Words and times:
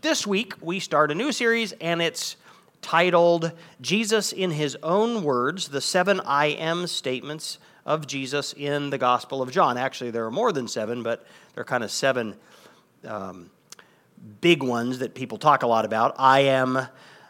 This 0.00 0.26
week, 0.26 0.54
we 0.60 0.80
start 0.80 1.10
a 1.10 1.14
new 1.14 1.30
series, 1.30 1.72
and 1.72 2.02
it's 2.02 2.36
titled 2.82 3.52
Jesus 3.80 4.32
in 4.32 4.50
His 4.50 4.76
Own 4.82 5.22
Words 5.22 5.68
The 5.68 5.80
Seven 5.80 6.20
I 6.20 6.46
Am 6.46 6.86
Statements 6.86 7.58
of 7.84 8.06
Jesus 8.06 8.52
in 8.52 8.90
the 8.90 8.98
Gospel 8.98 9.42
of 9.42 9.50
John. 9.52 9.76
Actually, 9.76 10.10
there 10.10 10.24
are 10.26 10.30
more 10.30 10.50
than 10.50 10.66
seven, 10.66 11.02
but 11.02 11.24
there 11.54 11.62
are 11.62 11.64
kind 11.64 11.84
of 11.84 11.90
seven 11.90 12.34
um, 13.06 13.50
big 14.40 14.62
ones 14.62 14.98
that 14.98 15.14
people 15.14 15.38
talk 15.38 15.62
a 15.62 15.68
lot 15.68 15.84
about. 15.84 16.16
I 16.18 16.40
am 16.40 16.78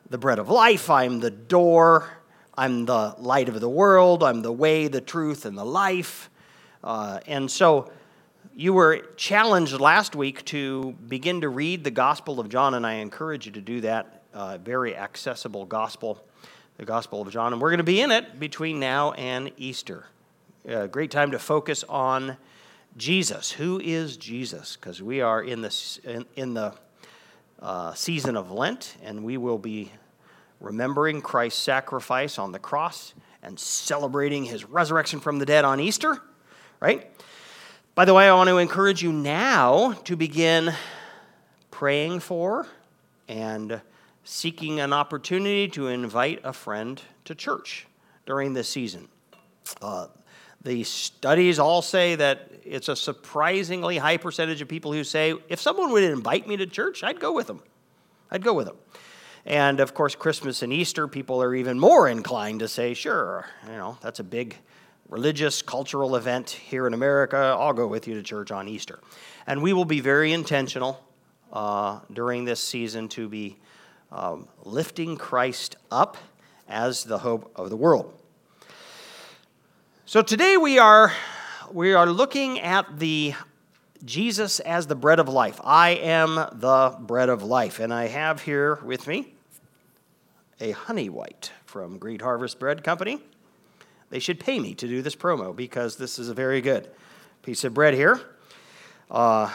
the 0.08 0.18
bread 0.18 0.38
of 0.38 0.48
life, 0.48 0.88
I'm 0.88 1.20
the 1.20 1.30
door, 1.30 2.08
I'm 2.56 2.86
the 2.86 3.16
light 3.18 3.50
of 3.50 3.60
the 3.60 3.68
world, 3.68 4.22
I'm 4.22 4.40
the 4.40 4.52
way, 4.52 4.88
the 4.88 5.02
truth, 5.02 5.44
and 5.44 5.58
the 5.58 5.64
life. 5.64 6.30
Uh, 6.82 7.20
and 7.26 7.50
so, 7.50 7.90
you 8.58 8.72
were 8.72 9.02
challenged 9.16 9.78
last 9.78 10.16
week 10.16 10.42
to 10.46 10.96
begin 11.06 11.42
to 11.42 11.48
read 11.50 11.84
the 11.84 11.90
Gospel 11.90 12.40
of 12.40 12.48
John, 12.48 12.72
and 12.72 12.86
I 12.86 12.94
encourage 12.94 13.44
you 13.44 13.52
to 13.52 13.60
do 13.60 13.82
that. 13.82 14.22
Uh, 14.32 14.56
very 14.56 14.96
accessible 14.96 15.66
gospel, 15.66 16.24
the 16.78 16.86
Gospel 16.86 17.20
of 17.20 17.30
John. 17.30 17.52
And 17.52 17.60
we're 17.60 17.68
going 17.68 17.78
to 17.78 17.84
be 17.84 18.00
in 18.00 18.10
it 18.10 18.40
between 18.40 18.80
now 18.80 19.12
and 19.12 19.52
Easter. 19.58 20.06
A 20.64 20.88
great 20.88 21.10
time 21.10 21.32
to 21.32 21.38
focus 21.38 21.84
on 21.86 22.38
Jesus. 22.96 23.52
Who 23.52 23.78
is 23.78 24.16
Jesus? 24.16 24.76
Because 24.76 25.02
we 25.02 25.20
are 25.20 25.42
in 25.42 25.60
the, 25.60 25.98
in, 26.04 26.24
in 26.34 26.54
the 26.54 26.72
uh, 27.60 27.92
season 27.92 28.38
of 28.38 28.50
Lent, 28.50 28.96
and 29.02 29.22
we 29.22 29.36
will 29.36 29.58
be 29.58 29.92
remembering 30.60 31.20
Christ's 31.20 31.62
sacrifice 31.62 32.38
on 32.38 32.52
the 32.52 32.58
cross 32.58 33.12
and 33.42 33.60
celebrating 33.60 34.44
his 34.46 34.64
resurrection 34.64 35.20
from 35.20 35.40
the 35.40 35.44
dead 35.44 35.66
on 35.66 35.78
Easter, 35.78 36.22
right? 36.80 37.10
By 37.96 38.04
the 38.04 38.12
way, 38.12 38.28
I 38.28 38.34
want 38.34 38.50
to 38.50 38.58
encourage 38.58 39.02
you 39.02 39.10
now 39.10 39.94
to 40.04 40.16
begin 40.16 40.74
praying 41.70 42.20
for 42.20 42.66
and 43.26 43.80
seeking 44.22 44.80
an 44.80 44.92
opportunity 44.92 45.66
to 45.68 45.88
invite 45.88 46.40
a 46.44 46.52
friend 46.52 47.00
to 47.24 47.34
church 47.34 47.86
during 48.26 48.52
this 48.52 48.68
season. 48.68 49.08
Uh, 49.80 50.08
the 50.60 50.84
studies 50.84 51.58
all 51.58 51.80
say 51.80 52.16
that 52.16 52.50
it's 52.66 52.90
a 52.90 52.96
surprisingly 52.96 53.96
high 53.96 54.18
percentage 54.18 54.60
of 54.60 54.68
people 54.68 54.92
who 54.92 55.02
say, 55.02 55.32
if 55.48 55.58
someone 55.58 55.90
would 55.92 56.04
invite 56.04 56.46
me 56.46 56.58
to 56.58 56.66
church, 56.66 57.02
I'd 57.02 57.18
go 57.18 57.32
with 57.32 57.46
them. 57.46 57.62
I'd 58.30 58.44
go 58.44 58.52
with 58.52 58.66
them. 58.66 58.76
And 59.46 59.80
of 59.80 59.94
course, 59.94 60.14
Christmas 60.14 60.60
and 60.60 60.70
Easter, 60.70 61.08
people 61.08 61.42
are 61.42 61.54
even 61.54 61.80
more 61.80 62.10
inclined 62.10 62.60
to 62.60 62.68
say, 62.68 62.92
sure, 62.92 63.46
you 63.64 63.72
know, 63.72 63.96
that's 64.02 64.20
a 64.20 64.24
big 64.24 64.54
religious, 65.08 65.62
cultural 65.62 66.16
event 66.16 66.50
here 66.50 66.86
in 66.86 66.94
America. 66.94 67.36
I'll 67.36 67.72
go 67.72 67.86
with 67.86 68.08
you 68.08 68.14
to 68.14 68.22
church 68.22 68.50
on 68.50 68.68
Easter. 68.68 68.98
And 69.46 69.62
we 69.62 69.72
will 69.72 69.84
be 69.84 70.00
very 70.00 70.32
intentional 70.32 71.02
uh, 71.52 72.00
during 72.12 72.44
this 72.44 72.62
season 72.62 73.08
to 73.10 73.28
be 73.28 73.56
um, 74.10 74.48
lifting 74.64 75.16
Christ 75.16 75.76
up 75.90 76.16
as 76.68 77.04
the 77.04 77.18
hope 77.18 77.52
of 77.56 77.70
the 77.70 77.76
world. 77.76 78.12
So 80.04 80.22
today 80.22 80.56
we 80.56 80.78
are, 80.78 81.12
we 81.72 81.92
are 81.92 82.06
looking 82.06 82.60
at 82.60 82.98
the 82.98 83.34
Jesus 84.04 84.60
as 84.60 84.86
the 84.86 84.94
bread 84.94 85.18
of 85.18 85.28
life. 85.28 85.60
I 85.64 85.90
am 85.90 86.34
the 86.34 86.96
bread 87.00 87.28
of 87.28 87.42
life. 87.42 87.80
And 87.80 87.92
I 87.92 88.08
have 88.08 88.42
here 88.42 88.76
with 88.84 89.06
me 89.06 89.34
a 90.60 90.72
honey 90.72 91.08
white 91.08 91.52
from 91.64 91.98
Great 91.98 92.22
Harvest 92.22 92.58
Bread 92.58 92.82
Company. 92.84 93.20
They 94.10 94.18
should 94.18 94.38
pay 94.38 94.58
me 94.58 94.74
to 94.74 94.86
do 94.86 95.02
this 95.02 95.16
promo 95.16 95.54
because 95.54 95.96
this 95.96 96.18
is 96.18 96.28
a 96.28 96.34
very 96.34 96.60
good 96.60 96.88
piece 97.42 97.64
of 97.64 97.74
bread 97.74 97.94
here. 97.94 98.20
Uh, 99.10 99.50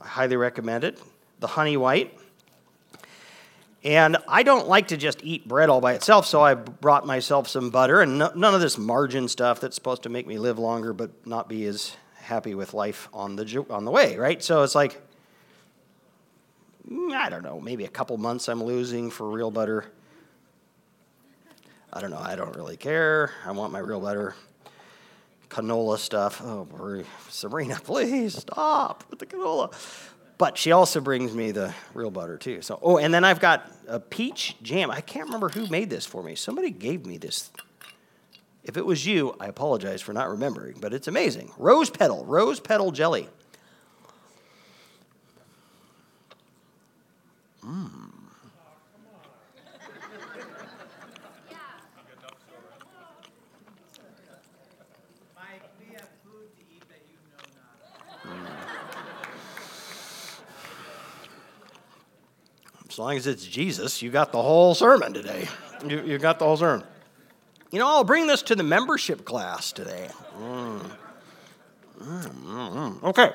I 0.00 0.06
highly 0.06 0.36
recommend 0.36 0.84
it. 0.84 1.00
The 1.40 1.46
honey 1.46 1.76
white. 1.76 2.18
And 3.84 4.16
I 4.26 4.42
don't 4.42 4.66
like 4.66 4.88
to 4.88 4.96
just 4.96 5.22
eat 5.22 5.46
bread 5.46 5.68
all 5.68 5.80
by 5.82 5.92
itself, 5.92 6.24
so 6.26 6.40
I 6.40 6.54
brought 6.54 7.06
myself 7.06 7.48
some 7.48 7.68
butter 7.68 8.00
and 8.00 8.18
no, 8.18 8.32
none 8.34 8.54
of 8.54 8.62
this 8.62 8.78
margin 8.78 9.28
stuff 9.28 9.60
that's 9.60 9.74
supposed 9.74 10.04
to 10.04 10.08
make 10.08 10.26
me 10.26 10.38
live 10.38 10.58
longer 10.58 10.94
but 10.94 11.26
not 11.26 11.50
be 11.50 11.66
as 11.66 11.94
happy 12.16 12.54
with 12.54 12.72
life 12.72 13.10
on 13.12 13.36
the, 13.36 13.66
on 13.68 13.84
the 13.84 13.90
way, 13.90 14.16
right? 14.16 14.42
So 14.42 14.62
it's 14.62 14.74
like, 14.74 15.02
mm, 16.90 17.12
I 17.12 17.28
don't 17.28 17.42
know, 17.42 17.60
maybe 17.60 17.84
a 17.84 17.88
couple 17.88 18.16
months 18.16 18.48
I'm 18.48 18.64
losing 18.64 19.10
for 19.10 19.28
real 19.28 19.50
butter 19.50 19.84
I 21.94 22.00
don't 22.00 22.10
know. 22.10 22.18
I 22.18 22.34
don't 22.34 22.56
really 22.56 22.76
care. 22.76 23.30
I 23.46 23.52
want 23.52 23.72
my 23.72 23.78
real 23.78 24.00
butter. 24.00 24.34
Canola 25.48 25.96
stuff. 25.96 26.42
Oh, 26.42 27.04
Serena, 27.28 27.78
please 27.84 28.36
stop 28.38 29.04
with 29.08 29.20
the 29.20 29.26
canola. 29.26 29.72
But 30.36 30.58
she 30.58 30.72
also 30.72 31.00
brings 31.00 31.32
me 31.32 31.52
the 31.52 31.72
real 31.94 32.10
butter 32.10 32.36
too. 32.36 32.62
So, 32.62 32.80
oh, 32.82 32.98
and 32.98 33.14
then 33.14 33.24
I've 33.24 33.38
got 33.38 33.70
a 33.86 34.00
peach 34.00 34.56
jam. 34.60 34.90
I 34.90 35.00
can't 35.00 35.26
remember 35.26 35.48
who 35.48 35.68
made 35.68 35.88
this 35.88 36.04
for 36.04 36.24
me. 36.24 36.34
Somebody 36.34 36.70
gave 36.70 37.06
me 37.06 37.16
this. 37.16 37.52
If 38.64 38.76
it 38.76 38.84
was 38.84 39.06
you, 39.06 39.36
I 39.38 39.46
apologize 39.46 40.02
for 40.02 40.12
not 40.12 40.28
remembering, 40.28 40.78
but 40.80 40.92
it's 40.92 41.06
amazing. 41.06 41.52
Rose 41.56 41.90
petal, 41.90 42.24
rose 42.24 42.58
petal 42.58 42.90
jelly. 42.90 43.28
As 62.94 62.98
long 63.00 63.16
as 63.16 63.26
it's 63.26 63.44
Jesus, 63.44 64.02
you 64.02 64.10
got 64.12 64.30
the 64.30 64.40
whole 64.40 64.72
sermon 64.72 65.12
today. 65.12 65.48
You, 65.84 66.00
you 66.02 66.16
got 66.16 66.38
the 66.38 66.44
whole 66.44 66.56
sermon. 66.56 66.86
You 67.72 67.80
know, 67.80 67.88
I'll 67.88 68.04
bring 68.04 68.28
this 68.28 68.40
to 68.42 68.54
the 68.54 68.62
membership 68.62 69.24
class 69.24 69.72
today. 69.72 70.10
Mm. 70.38 70.80
Mm, 72.00 72.26
mm, 72.28 72.72
mm. 72.72 73.02
okay. 73.02 73.32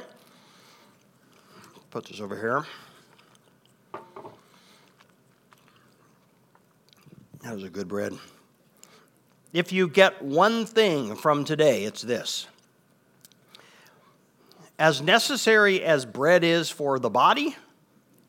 Put 1.92 2.06
this 2.06 2.22
over 2.22 2.38
here. 2.38 2.66
That 7.44 7.54
was 7.54 7.66
a 7.66 7.70
good 7.70 7.90
bread. 7.90 8.14
If 9.52 9.74
you 9.74 9.90
get 9.90 10.22
one 10.22 10.66
thing 10.66 11.18
from 11.18 11.44
today, 11.44 11.84
it's 11.84 12.02
this. 12.02 12.48
As 14.80 15.02
necessary 15.02 15.84
as 15.84 16.06
bread 16.06 16.46
is 16.46 16.70
for 16.70 16.98
the 16.98 17.10
body, 17.10 17.58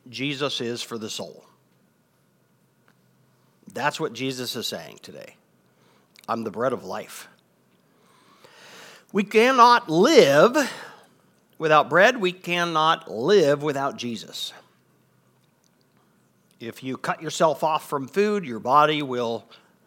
Jesus 0.08 0.60
is 0.60 0.82
for 0.82 0.98
the 0.98 1.10
soul. 1.10 1.44
That's 3.72 4.00
what 4.00 4.12
Jesus 4.12 4.56
is 4.56 4.66
saying 4.66 4.98
today. 5.02 5.36
I'm 6.28 6.44
the 6.44 6.50
bread 6.50 6.72
of 6.72 6.84
life. 6.84 7.28
We 9.12 9.24
cannot 9.24 9.88
live 9.88 10.56
without 11.58 11.90
bread, 11.90 12.20
we 12.20 12.32
cannot 12.32 13.10
live 13.10 13.62
without 13.62 13.96
Jesus. 13.96 14.52
If 16.58 16.82
you 16.82 16.96
cut 16.96 17.22
yourself 17.22 17.64
off 17.64 17.88
from 17.88 18.08
food, 18.08 18.44
your 18.44 18.60
body 18.60 19.02
will 19.02 19.46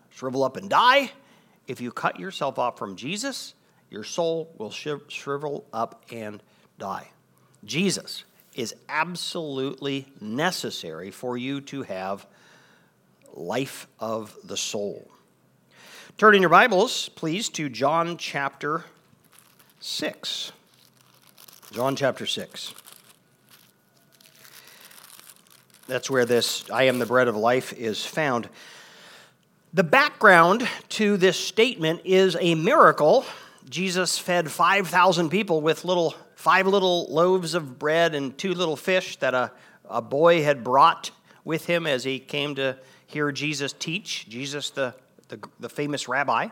shrivel 0.10 0.44
up 0.44 0.58
and 0.58 0.70
die. 0.70 1.12
If 1.68 1.82
you 1.82 1.92
cut 1.92 2.20
yourself 2.20 2.60
off 2.60 2.78
from 2.78 2.96
Jesus, 2.96 3.54
your 3.90 4.04
soul 4.04 4.54
will 4.58 4.72
shrivel 4.72 5.66
up 5.72 6.04
and 6.12 6.42
die. 6.78 7.10
Jesus 7.64 8.24
is 8.56 8.76
absolutely 8.90 10.08
necessary 10.22 11.12
for 11.12 11.38
you 11.38 11.62
to 11.62 11.84
have 11.84 12.26
life 13.34 13.88
of 14.00 14.36
the 14.44 14.58
soul. 14.58 15.10
Turn 16.18 16.36
in 16.36 16.42
your 16.42 16.50
Bibles, 16.50 17.10
please, 17.10 17.50
to 17.50 17.70
John 17.70 18.18
chapter 18.18 18.86
6. 19.80 20.52
John 21.72 21.96
chapter 21.96 22.26
6. 22.26 22.74
That's 25.88 26.10
where 26.10 26.26
this 26.26 26.70
I 26.70 26.84
am 26.84 27.00
the 27.00 27.06
bread 27.06 27.28
of 27.28 27.36
life 27.36 27.74
is 27.74 28.06
found. 28.06 28.48
The 29.74 29.84
background 29.84 30.68
to 30.90 31.18
this 31.18 31.38
statement 31.38 32.02
is 32.06 32.38
a 32.40 32.54
miracle. 32.54 33.26
Jesus 33.68 34.20
fed 34.20 34.52
5,000 34.52 35.30
people 35.30 35.62
with 35.62 35.84
little 35.84 36.14
five 36.44 36.68
little 36.68 37.06
loaves 37.06 37.54
of 37.54 37.80
bread 37.80 38.14
and 38.14 38.38
two 38.38 38.54
little 38.54 38.76
fish 38.76 39.16
that 39.16 39.34
a, 39.34 39.50
a 39.90 40.02
boy 40.02 40.44
had 40.44 40.62
brought 40.62 41.10
with 41.46 41.68
him 41.68 41.88
as 41.88 42.04
he 42.04 42.20
came 42.20 42.54
to 42.56 42.78
hear 43.08 43.32
Jesus 43.32 43.72
teach, 43.72 44.28
Jesus, 44.28 44.70
the, 44.72 44.94
the, 45.30 45.40
the 45.62 45.70
famous 45.70 46.10
rabbi. 46.10 46.50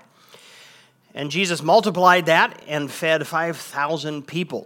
And 1.13 1.29
Jesus 1.29 1.61
multiplied 1.61 2.27
that 2.27 2.63
and 2.69 2.89
fed 2.89 3.27
5,000 3.27 4.25
people. 4.25 4.65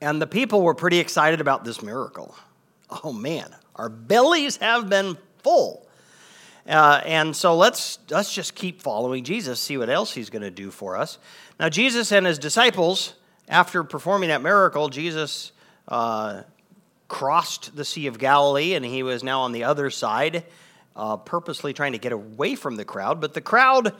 And 0.00 0.22
the 0.22 0.26
people 0.26 0.62
were 0.62 0.74
pretty 0.74 0.98
excited 0.98 1.42
about 1.42 1.62
this 1.62 1.82
miracle. 1.82 2.34
Oh 3.04 3.12
man, 3.12 3.54
our 3.76 3.90
bellies 3.90 4.56
have 4.56 4.88
been 4.88 5.18
full. 5.42 5.86
Uh, 6.66 7.02
and 7.04 7.36
so 7.36 7.58
let's, 7.58 7.98
let's 8.08 8.32
just 8.32 8.54
keep 8.54 8.80
following 8.80 9.22
Jesus, 9.22 9.60
see 9.60 9.76
what 9.76 9.90
else 9.90 10.14
he's 10.14 10.30
going 10.30 10.40
to 10.40 10.50
do 10.50 10.70
for 10.70 10.96
us. 10.96 11.18
Now, 11.60 11.68
Jesus 11.68 12.10
and 12.10 12.24
his 12.24 12.38
disciples 12.38 13.16
after 13.48 13.84
performing 13.84 14.28
that 14.28 14.42
miracle, 14.42 14.88
Jesus 14.88 15.52
uh, 15.88 16.42
crossed 17.08 17.76
the 17.76 17.84
Sea 17.84 18.06
of 18.06 18.18
Galilee 18.18 18.74
and 18.74 18.84
he 18.84 19.02
was 19.02 19.22
now 19.22 19.42
on 19.42 19.52
the 19.52 19.64
other 19.64 19.90
side, 19.90 20.44
uh, 20.96 21.16
purposely 21.16 21.72
trying 21.72 21.92
to 21.92 21.98
get 21.98 22.12
away 22.12 22.54
from 22.54 22.76
the 22.76 22.84
crowd. 22.84 23.20
But 23.20 23.34
the 23.34 23.40
crowd, 23.40 23.94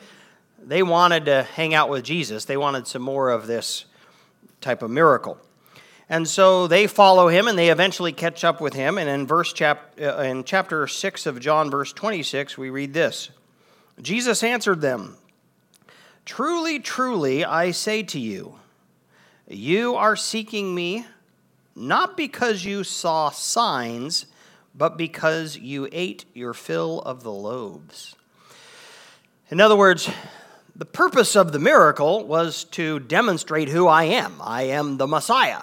they 0.62 0.82
wanted 0.82 1.26
to 1.26 1.42
hang 1.42 1.74
out 1.74 1.88
with 1.88 2.04
Jesus, 2.04 2.44
they 2.44 2.56
wanted 2.56 2.86
some 2.86 3.02
more 3.02 3.30
of 3.30 3.46
this 3.46 3.84
type 4.60 4.82
of 4.82 4.90
miracle. 4.90 5.38
And 6.08 6.28
so 6.28 6.66
they 6.66 6.86
follow 6.86 7.28
him 7.28 7.48
and 7.48 7.58
they 7.58 7.70
eventually 7.70 8.12
catch 8.12 8.44
up 8.44 8.60
with 8.60 8.74
him. 8.74 8.98
And 8.98 9.08
in 9.08 9.26
verse 9.26 9.52
chap- 9.52 9.94
uh, 10.00 10.18
in 10.18 10.44
chapter 10.44 10.86
6 10.86 11.26
of 11.26 11.40
John, 11.40 11.70
verse 11.70 11.92
26, 11.92 12.58
we 12.58 12.70
read 12.70 12.92
this 12.92 13.30
Jesus 14.00 14.42
answered 14.42 14.80
them, 14.80 15.16
Truly, 16.24 16.78
truly, 16.78 17.44
I 17.44 17.70
say 17.70 18.02
to 18.04 18.18
you, 18.18 18.56
you 19.54 19.94
are 19.94 20.16
seeking 20.16 20.74
me 20.74 21.06
not 21.74 22.16
because 22.16 22.64
you 22.64 22.84
saw 22.84 23.30
signs, 23.30 24.26
but 24.74 24.96
because 24.96 25.56
you 25.56 25.88
ate 25.92 26.24
your 26.34 26.54
fill 26.54 27.00
of 27.00 27.22
the 27.22 27.32
loaves. 27.32 28.14
In 29.50 29.60
other 29.60 29.76
words, 29.76 30.10
the 30.74 30.86
purpose 30.86 31.36
of 31.36 31.52
the 31.52 31.58
miracle 31.58 32.26
was 32.26 32.64
to 32.64 32.98
demonstrate 33.00 33.68
who 33.68 33.86
I 33.86 34.04
am. 34.04 34.34
I 34.40 34.62
am 34.64 34.96
the 34.96 35.06
Messiah. 35.06 35.62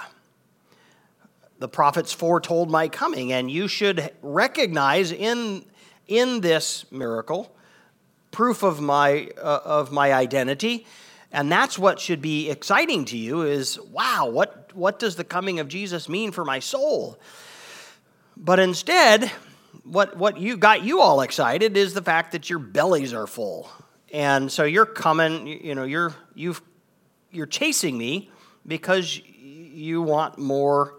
The 1.58 1.68
prophets 1.68 2.14
foretold 2.14 2.70
my 2.70 2.88
coming, 2.88 3.34
and 3.34 3.50
you 3.52 3.68
should 3.68 4.12
recognize 4.22 5.12
in, 5.12 5.66
in 6.08 6.42
this 6.42 6.90
miracle 6.92 7.54
proof 8.32 8.64
of 8.64 8.80
my, 8.80 9.30
uh, 9.38 9.60
of 9.66 9.92
my 9.92 10.14
identity. 10.14 10.86
And 11.32 11.52
that's 11.52 11.78
what 11.78 12.00
should 12.00 12.22
be 12.22 12.50
exciting 12.50 13.06
to 13.06 13.18
you 13.18 13.44
is 13.44 13.80
wow, 13.80 14.28
what, 14.30 14.72
what 14.74 15.00
does 15.00 15.16
the 15.16 15.24
coming 15.24 15.60
of 15.60 15.68
Jesus 15.68 16.10
mean 16.10 16.32
for 16.32 16.44
my 16.44 16.60
soul? 16.60 17.20
But 18.36 18.60
instead, 18.60 19.32
what, 19.84 20.18
what 20.18 20.38
you 20.40 20.58
got 20.58 20.84
you 20.84 21.02
all 21.02 21.22
excited 21.22 21.78
is 21.78 21.94
the 21.94 22.02
fact 22.02 22.32
that 22.32 22.50
your 22.50 22.60
bellies 22.60 23.14
are 23.14 23.28
full. 23.28 23.70
And 24.12 24.52
so 24.52 24.64
you're 24.64 24.86
coming, 24.86 25.48
you 25.48 25.76
know, 25.76 25.84
you're, 25.84 26.16
you've, 26.34 26.62
you're 27.32 27.46
chasing 27.46 27.98
me 27.98 28.32
because 28.66 29.22
you 29.28 30.02
want 30.02 30.40
more 30.40 30.96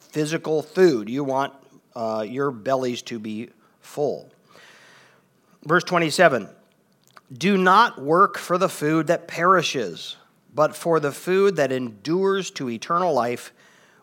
physical 0.00 0.62
food. 0.62 1.08
You 1.08 1.22
want 1.22 1.52
uh, 1.94 2.24
your 2.28 2.50
bellies 2.50 3.02
to 3.02 3.18
be 3.20 3.50
full. 3.80 4.30
Verse 5.64 5.84
27 5.84 6.48
Do 7.36 7.58
not 7.58 8.00
work 8.00 8.38
for 8.38 8.58
the 8.58 8.68
food 8.68 9.08
that 9.08 9.26
perishes, 9.26 10.16
but 10.54 10.76
for 10.76 11.00
the 11.00 11.10
food 11.10 11.56
that 11.56 11.72
endures 11.72 12.50
to 12.52 12.70
eternal 12.70 13.12
life, 13.12 13.52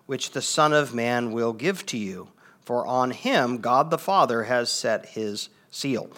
which 0.05 0.31
the 0.31 0.41
Son 0.41 0.73
of 0.73 0.93
Man 0.93 1.31
will 1.31 1.53
give 1.53 1.85
to 1.87 1.97
you. 1.97 2.29
For 2.63 2.85
on 2.85 3.11
him 3.11 3.59
God 3.59 3.89
the 3.89 3.97
Father 3.97 4.43
has 4.43 4.71
set 4.71 5.05
his 5.07 5.49
seal. 5.69 6.09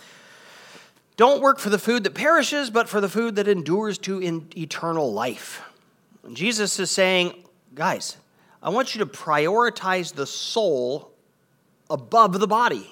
Don't 1.15 1.41
work 1.41 1.59
for 1.59 1.69
the 1.69 1.77
food 1.77 2.03
that 2.03 2.15
perishes, 2.15 2.71
but 2.71 2.89
for 2.89 2.99
the 2.99 3.09
food 3.09 3.35
that 3.35 3.47
endures 3.47 3.97
to 3.99 4.21
eternal 4.57 5.13
life. 5.13 5.61
Jesus 6.31 6.79
is 6.79 6.89
saying, 6.89 7.33
guys, 7.75 8.17
I 8.63 8.69
want 8.69 8.95
you 8.95 8.99
to 8.99 9.05
prioritize 9.05 10.13
the 10.13 10.25
soul 10.25 11.11
above 11.89 12.39
the 12.39 12.47
body 12.47 12.91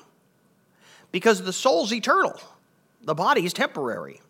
because 1.12 1.42
the 1.42 1.54
soul's 1.54 1.92
eternal, 1.92 2.40
the 3.04 3.16
body 3.16 3.46
is 3.46 3.54
temporary. 3.54 4.22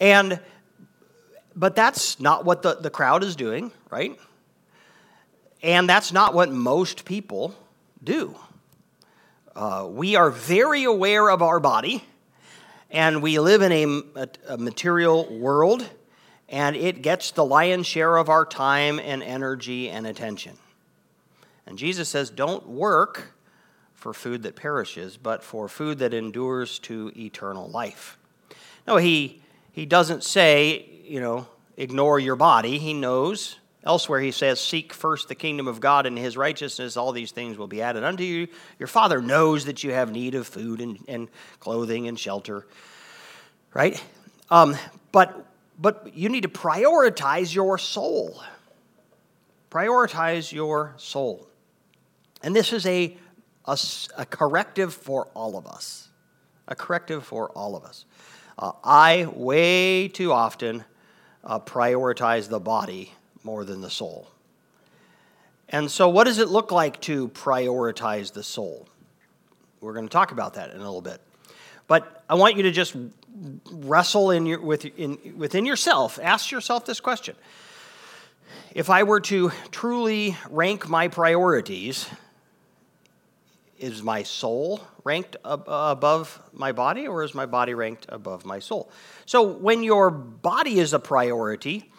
And 0.00 0.40
but 1.56 1.76
that's 1.76 2.18
not 2.18 2.44
what 2.44 2.62
the, 2.62 2.74
the 2.74 2.90
crowd 2.90 3.22
is 3.22 3.36
doing, 3.36 3.70
right? 3.90 4.18
And 5.62 5.88
that's 5.88 6.12
not 6.12 6.34
what 6.34 6.50
most 6.50 7.04
people 7.04 7.54
do. 8.02 8.34
Uh, 9.54 9.86
we 9.88 10.16
are 10.16 10.30
very 10.30 10.84
aware 10.84 11.30
of 11.30 11.42
our 11.42 11.60
body, 11.60 12.02
and 12.90 13.22
we 13.22 13.38
live 13.38 13.62
in 13.62 13.72
a, 13.72 14.28
a, 14.48 14.58
material 14.58 15.32
world, 15.32 15.88
and 16.48 16.74
it 16.74 17.02
gets 17.02 17.30
the 17.30 17.44
lion's 17.44 17.86
share 17.86 18.16
of 18.16 18.28
our 18.28 18.44
time 18.44 18.98
and 18.98 19.22
energy 19.22 19.88
and 19.88 20.08
attention. 20.08 20.58
And 21.66 21.78
Jesus 21.78 22.08
says, 22.08 22.30
Don't 22.30 22.66
work 22.66 23.33
for 24.04 24.12
food 24.12 24.42
that 24.42 24.54
perishes, 24.54 25.16
but 25.16 25.42
for 25.42 25.66
food 25.66 26.00
that 26.00 26.12
endures 26.12 26.78
to 26.78 27.10
eternal 27.16 27.70
life. 27.70 28.18
No, 28.86 28.98
he, 28.98 29.40
he 29.72 29.86
doesn't 29.86 30.22
say, 30.22 31.00
you 31.06 31.22
know, 31.22 31.46
ignore 31.78 32.18
your 32.18 32.36
body. 32.36 32.76
He 32.76 32.92
knows. 32.92 33.56
Elsewhere, 33.82 34.20
he 34.20 34.30
says, 34.30 34.60
Seek 34.60 34.92
first 34.92 35.28
the 35.28 35.34
kingdom 35.34 35.66
of 35.66 35.80
God 35.80 36.04
and 36.04 36.18
his 36.18 36.36
righteousness, 36.36 36.98
all 36.98 37.12
these 37.12 37.30
things 37.30 37.56
will 37.56 37.66
be 37.66 37.80
added 37.80 38.04
unto 38.04 38.24
you. 38.24 38.46
Your 38.78 38.88
father 38.88 39.22
knows 39.22 39.64
that 39.64 39.82
you 39.82 39.92
have 39.92 40.12
need 40.12 40.34
of 40.34 40.46
food 40.46 40.82
and, 40.82 40.98
and 41.08 41.28
clothing 41.58 42.06
and 42.06 42.20
shelter, 42.20 42.66
right? 43.72 44.04
Um, 44.50 44.76
but, 45.12 45.46
but 45.80 46.14
you 46.14 46.28
need 46.28 46.42
to 46.42 46.50
prioritize 46.50 47.54
your 47.54 47.78
soul. 47.78 48.42
Prioritize 49.70 50.52
your 50.52 50.92
soul. 50.98 51.48
And 52.42 52.54
this 52.54 52.74
is 52.74 52.84
a 52.84 53.16
a, 53.66 53.78
a 54.16 54.26
corrective 54.26 54.94
for 54.94 55.26
all 55.34 55.56
of 55.56 55.66
us. 55.66 56.08
A 56.68 56.74
corrective 56.74 57.24
for 57.24 57.50
all 57.50 57.76
of 57.76 57.84
us. 57.84 58.04
Uh, 58.58 58.72
I 58.82 59.26
way 59.34 60.08
too 60.08 60.32
often 60.32 60.84
uh, 61.42 61.60
prioritize 61.60 62.48
the 62.48 62.60
body 62.60 63.12
more 63.42 63.64
than 63.64 63.80
the 63.80 63.90
soul. 63.90 64.28
And 65.68 65.90
so, 65.90 66.08
what 66.08 66.24
does 66.24 66.38
it 66.38 66.48
look 66.48 66.72
like 66.72 67.00
to 67.02 67.28
prioritize 67.28 68.32
the 68.32 68.42
soul? 68.42 68.88
We're 69.80 69.92
going 69.92 70.06
to 70.06 70.12
talk 70.12 70.32
about 70.32 70.54
that 70.54 70.70
in 70.70 70.76
a 70.76 70.84
little 70.84 71.02
bit. 71.02 71.20
But 71.86 72.24
I 72.28 72.34
want 72.34 72.56
you 72.56 72.62
to 72.64 72.70
just 72.70 72.96
wrestle 73.70 74.30
in 74.30 74.46
your, 74.46 74.60
with, 74.60 74.84
in, 74.84 75.34
within 75.36 75.66
yourself. 75.66 76.18
Ask 76.22 76.50
yourself 76.50 76.86
this 76.86 77.00
question 77.00 77.36
If 78.74 78.88
I 78.88 79.02
were 79.02 79.20
to 79.22 79.50
truly 79.70 80.36
rank 80.48 80.88
my 80.88 81.08
priorities, 81.08 82.08
is 83.78 84.02
my 84.02 84.22
soul 84.22 84.80
ranked 85.04 85.36
ab- 85.44 85.64
above 85.66 86.40
my 86.52 86.72
body 86.72 87.06
or 87.06 87.22
is 87.22 87.34
my 87.34 87.46
body 87.46 87.74
ranked 87.74 88.06
above 88.08 88.44
my 88.44 88.58
soul? 88.58 88.90
So 89.26 89.42
when 89.42 89.82
your 89.82 90.10
body 90.10 90.78
is 90.78 90.92
a 90.92 90.98
priority, 90.98 91.90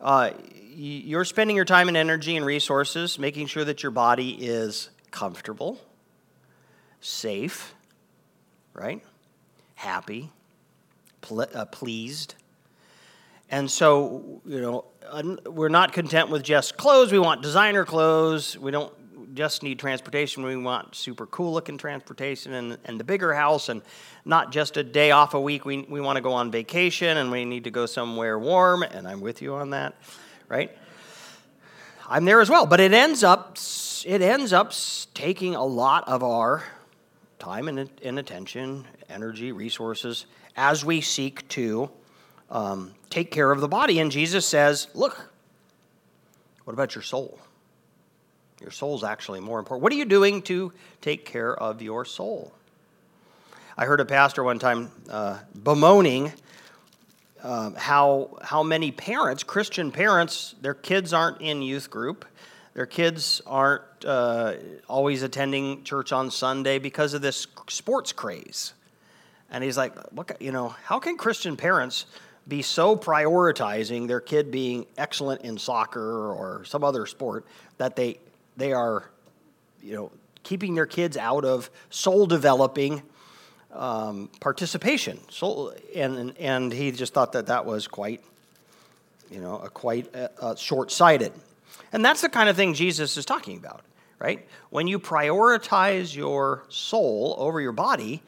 uh, 0.00 0.30
you're 0.76 1.24
spending 1.24 1.56
your 1.56 1.64
time 1.64 1.88
and 1.88 1.96
energy 1.96 2.36
and 2.36 2.44
resources 2.44 3.18
making 3.18 3.46
sure 3.46 3.64
that 3.64 3.82
your 3.82 3.92
body 3.92 4.32
is 4.40 4.90
comfortable, 5.10 5.80
safe, 7.00 7.74
right? 8.72 9.02
Happy, 9.74 10.30
ple- 11.20 11.46
uh, 11.54 11.64
pleased. 11.66 12.34
And 13.50 13.70
so, 13.70 14.40
you 14.44 14.60
know, 14.60 14.84
we're 15.46 15.68
not 15.68 15.92
content 15.92 16.30
with 16.30 16.42
just 16.42 16.76
clothes. 16.76 17.12
We 17.12 17.18
want 17.18 17.42
designer 17.42 17.84
clothes. 17.84 18.58
We 18.58 18.70
don't 18.70 18.92
just 19.34 19.62
need 19.62 19.78
transportation. 19.78 20.44
We 20.44 20.56
want 20.56 20.94
super 20.94 21.26
cool 21.26 21.52
looking 21.52 21.76
transportation 21.76 22.54
and, 22.54 22.78
and 22.84 23.00
the 23.00 23.04
bigger 23.04 23.34
house 23.34 23.68
and 23.68 23.82
not 24.24 24.52
just 24.52 24.76
a 24.76 24.84
day 24.84 25.10
off 25.10 25.34
a 25.34 25.40
week. 25.40 25.64
We, 25.64 25.82
we 25.82 26.00
want 26.00 26.16
to 26.16 26.22
go 26.22 26.32
on 26.32 26.50
vacation 26.50 27.16
and 27.16 27.30
we 27.30 27.44
need 27.44 27.64
to 27.64 27.70
go 27.70 27.86
somewhere 27.86 28.38
warm, 28.38 28.82
and 28.82 29.08
I'm 29.08 29.20
with 29.20 29.42
you 29.42 29.54
on 29.54 29.70
that, 29.70 29.94
right? 30.48 30.70
I'm 32.08 32.24
there 32.24 32.40
as 32.40 32.50
well, 32.50 32.66
but 32.66 32.80
it 32.80 32.92
ends 32.92 33.24
up 33.24 33.58
it 34.04 34.20
ends 34.20 34.52
up 34.52 34.72
taking 35.14 35.54
a 35.54 35.64
lot 35.64 36.06
of 36.06 36.22
our 36.22 36.62
time 37.38 37.68
and, 37.68 37.88
and 38.02 38.18
attention, 38.18 38.84
energy, 39.08 39.50
resources 39.52 40.26
as 40.56 40.84
we 40.84 41.00
seek 41.00 41.48
to 41.48 41.90
um, 42.50 42.94
take 43.08 43.30
care 43.30 43.50
of 43.50 43.62
the 43.62 43.68
body. 43.68 43.98
And 44.00 44.12
Jesus 44.12 44.46
says, 44.46 44.88
"Look, 44.94 45.32
what 46.64 46.74
about 46.74 46.94
your 46.94 47.02
soul?" 47.02 47.40
Your 48.64 48.70
soul's 48.70 49.04
actually 49.04 49.40
more 49.40 49.58
important. 49.58 49.82
What 49.82 49.92
are 49.92 49.96
you 49.96 50.06
doing 50.06 50.40
to 50.42 50.72
take 51.02 51.26
care 51.26 51.54
of 51.54 51.82
your 51.82 52.06
soul? 52.06 52.50
I 53.76 53.84
heard 53.84 54.00
a 54.00 54.06
pastor 54.06 54.42
one 54.42 54.58
time 54.58 54.90
uh, 55.10 55.40
bemoaning 55.62 56.32
uh, 57.42 57.72
how, 57.72 58.38
how 58.40 58.62
many 58.62 58.90
parents, 58.90 59.42
Christian 59.42 59.92
parents, 59.92 60.54
their 60.62 60.72
kids 60.72 61.12
aren't 61.12 61.42
in 61.42 61.60
youth 61.60 61.90
group. 61.90 62.24
Their 62.72 62.86
kids 62.86 63.42
aren't 63.46 63.82
uh, 64.02 64.54
always 64.88 65.22
attending 65.22 65.84
church 65.84 66.10
on 66.10 66.30
Sunday 66.30 66.78
because 66.78 67.12
of 67.12 67.20
this 67.20 67.46
sports 67.68 68.12
craze. 68.12 68.72
And 69.50 69.62
he's 69.62 69.76
like, 69.76 69.92
look, 70.14 70.32
you 70.40 70.52
know, 70.52 70.70
how 70.84 70.98
can 70.98 71.18
Christian 71.18 71.58
parents 71.58 72.06
be 72.48 72.62
so 72.62 72.96
prioritizing 72.96 74.08
their 74.08 74.20
kid 74.20 74.50
being 74.50 74.86
excellent 74.96 75.42
in 75.42 75.58
soccer 75.58 76.32
or 76.32 76.64
some 76.64 76.82
other 76.82 77.04
sport 77.04 77.44
that 77.76 77.94
they 77.94 78.18
they 78.56 78.72
are, 78.72 79.10
you 79.82 79.94
know, 79.94 80.12
keeping 80.42 80.74
their 80.74 80.86
kids 80.86 81.16
out 81.16 81.44
of 81.44 81.70
soul 81.90 82.26
developing 82.26 83.02
um, 83.72 84.30
participation. 84.40 85.18
Soul, 85.30 85.72
and, 85.94 86.36
and 86.38 86.72
he 86.72 86.92
just 86.92 87.14
thought 87.14 87.32
that 87.32 87.46
that 87.46 87.66
was 87.66 87.88
quite, 87.88 88.22
you 89.30 89.40
know, 89.40 89.58
a 89.58 89.70
quite 89.70 90.14
uh, 90.14 90.28
uh, 90.40 90.54
short 90.54 90.92
sighted. 90.92 91.32
And 91.92 92.04
that's 92.04 92.20
the 92.20 92.28
kind 92.28 92.48
of 92.48 92.56
thing 92.56 92.74
Jesus 92.74 93.16
is 93.16 93.24
talking 93.24 93.56
about, 93.56 93.82
right? 94.18 94.46
When 94.70 94.86
you 94.86 94.98
prioritize 94.98 96.14
your 96.14 96.64
soul 96.68 97.34
over 97.38 97.60
your 97.60 97.72
body, 97.72 98.22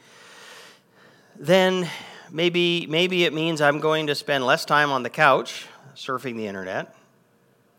then 1.39 1.89
maybe 2.31 2.87
maybe 2.89 3.25
it 3.25 3.33
means 3.33 3.61
I'm 3.61 3.81
going 3.81 4.07
to 4.09 4.15
spend 4.15 4.45
less 4.47 4.65
time 4.65 4.91
on 4.91 5.03
the 5.03 5.11
couch 5.11 5.67
surfing 5.95 6.37
the 6.37 6.47
internet. 6.47 6.95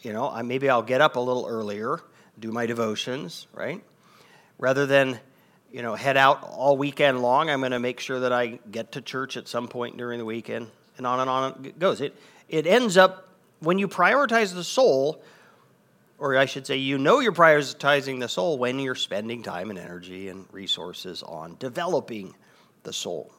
You 0.01 0.13
know, 0.13 0.42
maybe 0.44 0.70
I'll 0.70 0.84
get 0.84 1.01
up 1.01 1.16
a 1.16 1.20
little 1.20 1.46
earlier, 1.48 2.00
do 2.39 2.51
my 2.51 2.65
devotions, 2.65 3.48
right? 3.53 3.84
Rather 4.58 4.86
than 4.86 5.20
you 5.72 5.82
know 5.82 5.96
head 5.96 6.17
out 6.17 6.44
all 6.44 6.77
weekend 6.77 7.22
long, 7.22 7.50
I'm 7.50 7.60
going 7.60 7.72
to 7.72 7.79
make 7.79 8.00
sure 8.00 8.22
that 8.22 8.34
I 8.34 8.60
get 8.72 8.94
to 8.94 9.01
church 9.01 9.38
at 9.38 9.48
some 9.48 9.67
point 9.67 9.98
during 9.98 10.20
the 10.20 10.25
weekend, 10.25 10.70
and 10.98 11.08
on 11.08 11.20
and 11.20 11.29
on 11.29 11.65
it 11.65 11.79
goes. 11.79 12.01
It 12.01 12.15
it 12.50 12.65
ends 12.65 12.98
up 12.98 13.27
when 13.60 13.79
you 13.79 13.88
prioritize 13.88 14.53
the 14.53 14.63
soul, 14.63 15.22
or 16.17 16.38
I 16.38 16.46
should 16.46 16.67
say, 16.67 16.77
you 16.77 16.98
know 16.98 17.20
you're 17.20 17.34
prioritizing 17.34 18.20
the 18.20 18.29
soul 18.29 18.58
when 18.58 18.79
you're 18.79 18.96
spending 18.96 19.44
time 19.44 19.70
and 19.70 19.79
energy 19.79 20.29
and 20.29 20.46
resources 20.51 21.24
on 21.24 21.58
developing 21.60 22.36
the 22.84 22.94
soul. 22.94 23.32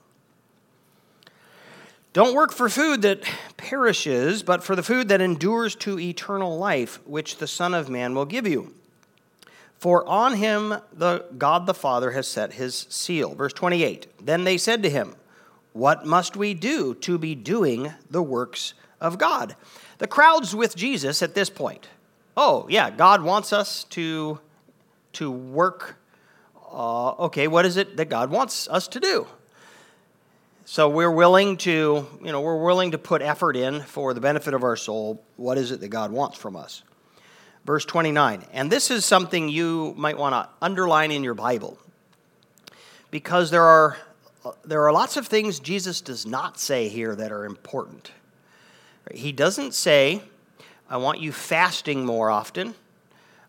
Don't 2.12 2.34
work 2.34 2.52
for 2.52 2.68
food 2.68 3.02
that 3.02 3.22
perishes, 3.56 4.42
but 4.42 4.64
for 4.64 4.74
the 4.74 4.82
food 4.82 5.08
that 5.08 5.20
endures 5.20 5.74
to 5.76 5.98
eternal 6.00 6.58
life, 6.58 7.00
which 7.06 7.36
the 7.36 7.46
Son 7.46 7.74
of 7.74 7.88
Man 7.88 8.14
will 8.14 8.24
give 8.24 8.46
you. 8.46 8.74
For 9.78 10.06
on 10.08 10.35
him 10.35 10.75
the 10.92 11.25
God 11.38 11.66
the 11.66 11.75
Father 11.75 12.11
has 12.11 12.26
set 12.26 12.54
his 12.54 12.87
seal. 12.90 13.35
Verse 13.35 13.52
28. 13.52 14.08
Then 14.20 14.44
they 14.44 14.58
said 14.58 14.82
to 14.82 14.90
him, 14.90 15.14
What 15.73 16.04
must 16.04 16.37
we 16.37 16.52
do 16.52 16.94
to 16.97 17.16
be 17.16 17.35
doing 17.35 17.92
the 18.11 18.23
works 18.23 18.75
of 19.00 19.18
God? 19.18 19.54
The 19.99 20.08
crowd's 20.08 20.54
with 20.54 20.76
Jesus 20.76 21.23
at 21.23 21.35
this 21.35 21.49
point. 21.49 21.88
Oh, 22.37 22.66
yeah, 22.68 22.90
God 22.90 23.23
wants 23.23 23.52
us 23.52 23.85
to, 23.85 24.40
to 25.14 25.30
work. 25.30 25.97
Uh, 26.73 27.11
okay, 27.11 27.49
what 27.49 27.64
is 27.64 27.76
it 27.76 27.97
that 27.97 28.08
God 28.08 28.30
wants 28.30 28.68
us 28.68 28.88
to 28.88 29.00
do? 29.00 29.26
So 30.64 30.88
we're 30.88 31.11
willing 31.11 31.56
to, 31.58 32.06
you 32.23 32.32
know, 32.32 32.40
we're 32.40 32.62
willing 32.62 32.90
to 32.90 32.99
put 32.99 33.23
effort 33.23 33.56
in 33.56 33.80
for 33.80 34.12
the 34.12 34.20
benefit 34.20 34.54
of 34.54 34.62
our 34.64 34.76
soul. 34.76 35.25
What 35.37 35.56
is 35.56 35.70
it 35.70 35.80
that 35.80 35.88
God 35.88 36.12
wants 36.12 36.37
from 36.37 36.56
us? 36.56 36.82
Verse 37.68 37.84
29. 37.84 38.46
And 38.54 38.72
this 38.72 38.90
is 38.90 39.04
something 39.04 39.50
you 39.50 39.92
might 39.94 40.16
want 40.16 40.32
to 40.32 40.48
underline 40.64 41.10
in 41.10 41.22
your 41.22 41.34
Bible. 41.34 41.76
Because 43.10 43.50
there 43.50 43.62
are 43.62 43.98
there 44.64 44.87
are 44.87 44.90
lots 44.90 45.18
of 45.18 45.26
things 45.26 45.60
Jesus 45.60 46.00
does 46.00 46.25
not 46.25 46.58
say 46.58 46.88
here 46.88 47.14
that 47.14 47.30
are 47.30 47.44
important. 47.44 48.10
He 49.12 49.32
doesn't 49.32 49.75
say, 49.75 50.22
I 50.88 50.96
want 50.96 51.20
you 51.20 51.30
fasting 51.30 52.06
more 52.06 52.30
often. 52.30 52.68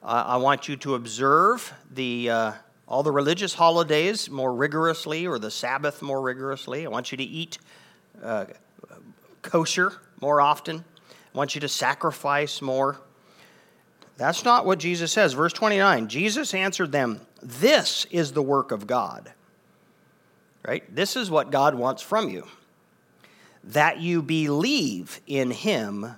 Uh, 0.03 0.25
I 0.27 0.35
want 0.35 0.67
you 0.67 0.75
to 0.75 0.95
observe 0.95 1.71
the 1.89 2.29
uh, 2.29 2.51
all 2.89 3.03
the 3.03 3.13
religious 3.13 3.53
holidays 3.53 4.29
more 4.29 4.53
rigorously 4.53 5.27
or 5.27 5.39
the 5.39 5.49
Sabbath 5.49 6.01
more 6.01 6.19
rigorously. 6.19 6.85
I 6.85 6.89
want 6.89 7.13
you 7.13 7.17
to 7.19 7.23
eat 7.23 7.57
uh, 8.21 8.47
kosher 9.43 9.93
more 10.19 10.41
often. 10.41 10.83
I 11.09 11.37
want 11.37 11.55
you 11.55 11.61
to 11.61 11.69
sacrifice 11.69 12.61
more. 12.61 12.99
That's 14.19 14.43
not 14.43 14.65
what 14.65 14.77
Jesus 14.77 15.11
says. 15.11 15.33
Verse 15.33 15.53
29 15.53 16.07
Jesus 16.07 16.53
answered 16.53 16.91
them, 16.91 17.21
This 17.41 18.05
is 18.11 18.33
the 18.33 18.43
work 18.43 18.71
of 18.71 18.85
God. 18.85 19.31
Right? 20.67 20.83
This 20.93 21.15
is 21.15 21.31
what 21.31 21.51
God 21.51 21.73
wants 21.73 22.03
from 22.03 22.29
you 22.29 22.45
that 23.63 23.99
you 23.99 24.21
believe 24.21 25.19
in 25.27 25.51
him 25.51 26.15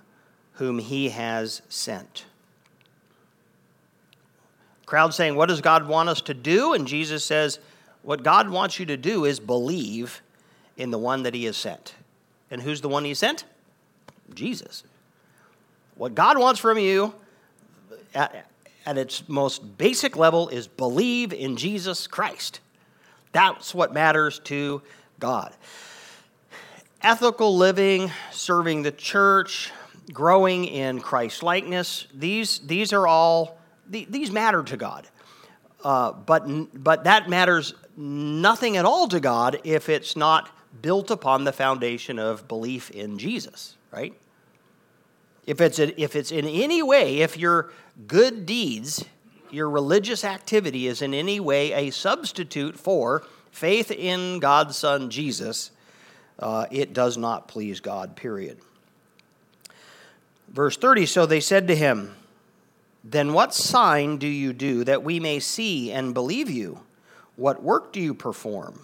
whom 0.53 0.77
he 0.77 1.09
has 1.09 1.61
sent 1.69 2.25
crowd 4.91 5.13
saying, 5.13 5.35
What 5.37 5.47
does 5.47 5.61
God 5.61 5.87
want 5.87 6.09
us 6.09 6.19
to 6.23 6.33
do? 6.33 6.73
And 6.73 6.85
Jesus 6.85 7.23
says, 7.23 7.59
What 8.01 8.23
God 8.23 8.49
wants 8.49 8.77
you 8.77 8.85
to 8.87 8.97
do 8.97 9.23
is 9.23 9.39
believe 9.39 10.21
in 10.75 10.91
the 10.91 10.97
one 10.97 11.23
that 11.23 11.33
He 11.33 11.45
has 11.45 11.55
sent. 11.55 11.95
And 12.51 12.61
who's 12.61 12.81
the 12.81 12.89
one 12.89 13.05
He 13.05 13.13
sent? 13.13 13.45
Jesus. 14.33 14.83
What 15.95 16.13
God 16.13 16.37
wants 16.37 16.59
from 16.59 16.77
you 16.77 17.15
at, 18.13 18.47
at 18.85 18.97
its 18.97 19.27
most 19.27 19.77
basic 19.77 20.15
level 20.15 20.49
is 20.49 20.67
believe 20.67 21.33
in 21.33 21.57
Jesus 21.57 22.07
Christ. 22.07 22.59
That's 23.31 23.73
what 23.73 23.93
matters 23.93 24.39
to 24.45 24.81
God. 25.19 25.53
Ethical 27.01 27.57
living, 27.57 28.11
serving 28.31 28.83
the 28.83 28.91
church, 28.91 29.71
growing 30.13 30.65
in 30.65 30.99
Christ 30.99 31.41
likeness, 31.41 32.07
these, 32.13 32.59
these 32.59 32.93
are 32.93 33.07
all 33.07 33.57
these 33.89 34.31
matter 34.31 34.63
to 34.63 34.77
God. 34.77 35.07
Uh, 35.83 36.11
but, 36.11 36.43
but 36.83 37.03
that 37.05 37.29
matters 37.29 37.73
nothing 37.97 38.77
at 38.77 38.85
all 38.85 39.07
to 39.07 39.19
God 39.19 39.59
if 39.63 39.89
it's 39.89 40.15
not 40.15 40.49
built 40.81 41.11
upon 41.11 41.43
the 41.43 41.51
foundation 41.51 42.19
of 42.19 42.47
belief 42.47 42.91
in 42.91 43.17
Jesus, 43.17 43.75
right? 43.91 44.13
If 45.45 45.59
it's, 45.59 45.79
a, 45.79 46.01
if 46.01 46.15
it's 46.15 46.31
in 46.31 46.45
any 46.45 46.81
way, 46.83 47.19
if 47.19 47.37
your 47.37 47.71
good 48.07 48.45
deeds, 48.45 49.05
your 49.49 49.69
religious 49.69 50.23
activity 50.23 50.87
is 50.87 51.01
in 51.01 51.13
any 51.13 51.39
way 51.39 51.73
a 51.73 51.91
substitute 51.91 52.77
for 52.77 53.23
faith 53.51 53.91
in 53.91 54.39
God's 54.39 54.77
Son 54.77 55.09
Jesus, 55.09 55.71
uh, 56.39 56.65
it 56.71 56.93
does 56.93 57.17
not 57.17 57.47
please 57.47 57.79
God, 57.79 58.15
period. 58.15 58.57
Verse 60.49 60.77
30 60.77 61.05
So 61.05 61.25
they 61.25 61.39
said 61.39 61.67
to 61.67 61.75
him, 61.75 62.15
then 63.03 63.33
what 63.33 63.53
sign 63.53 64.17
do 64.17 64.27
you 64.27 64.53
do 64.53 64.83
that 64.83 65.03
we 65.03 65.19
may 65.19 65.39
see 65.39 65.91
and 65.91 66.13
believe 66.13 66.49
you? 66.49 66.79
What 67.35 67.63
work 67.63 67.91
do 67.91 67.99
you 67.99 68.13
perform? 68.13 68.81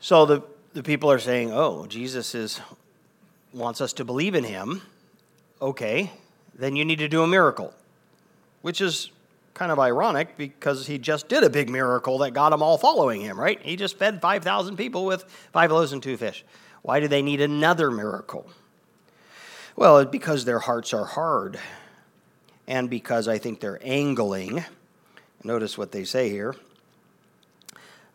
So 0.00 0.24
the, 0.24 0.42
the 0.72 0.82
people 0.82 1.10
are 1.10 1.18
saying, 1.18 1.52
Oh, 1.52 1.86
Jesus 1.86 2.34
is, 2.34 2.60
wants 3.52 3.80
us 3.80 3.92
to 3.94 4.04
believe 4.04 4.34
in 4.34 4.44
him. 4.44 4.82
Okay, 5.60 6.10
then 6.54 6.76
you 6.76 6.84
need 6.84 6.98
to 6.98 7.08
do 7.08 7.22
a 7.22 7.26
miracle, 7.26 7.72
which 8.62 8.80
is 8.80 9.10
kind 9.54 9.70
of 9.70 9.78
ironic 9.78 10.36
because 10.36 10.86
he 10.86 10.98
just 10.98 11.28
did 11.28 11.42
a 11.44 11.50
big 11.50 11.68
miracle 11.68 12.18
that 12.18 12.32
got 12.32 12.50
them 12.50 12.62
all 12.62 12.78
following 12.78 13.20
him, 13.20 13.38
right? 13.38 13.60
He 13.62 13.76
just 13.76 13.98
fed 13.98 14.20
5,000 14.20 14.76
people 14.76 15.04
with 15.04 15.24
five 15.52 15.70
loaves 15.70 15.92
and 15.92 16.02
two 16.02 16.16
fish. 16.16 16.44
Why 16.82 17.00
do 17.00 17.08
they 17.08 17.22
need 17.22 17.40
another 17.40 17.90
miracle? 17.90 18.50
Well, 19.76 20.04
because 20.04 20.44
their 20.44 20.58
hearts 20.58 20.92
are 20.92 21.04
hard 21.04 21.58
and 22.66 22.88
because 22.88 23.28
I 23.28 23.38
think 23.38 23.60
they're 23.60 23.80
angling. 23.82 24.64
Notice 25.44 25.76
what 25.76 25.92
they 25.92 26.04
say 26.04 26.28
here. 26.28 26.54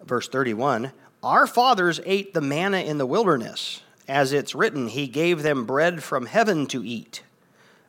Verse 0.04 0.28
31 0.28 0.92
Our 1.24 1.48
fathers 1.48 2.00
ate 2.06 2.34
the 2.34 2.42
manna 2.42 2.80
in 2.80 2.98
the 2.98 3.06
wilderness. 3.06 3.82
As 4.08 4.32
it's 4.32 4.56
written, 4.56 4.88
He 4.88 5.08
gave 5.08 5.44
them 5.44 5.66
bread 5.66 6.02
from 6.02 6.28
heaven 6.28 6.66
to 6.68 6.86
eat. 6.86 7.24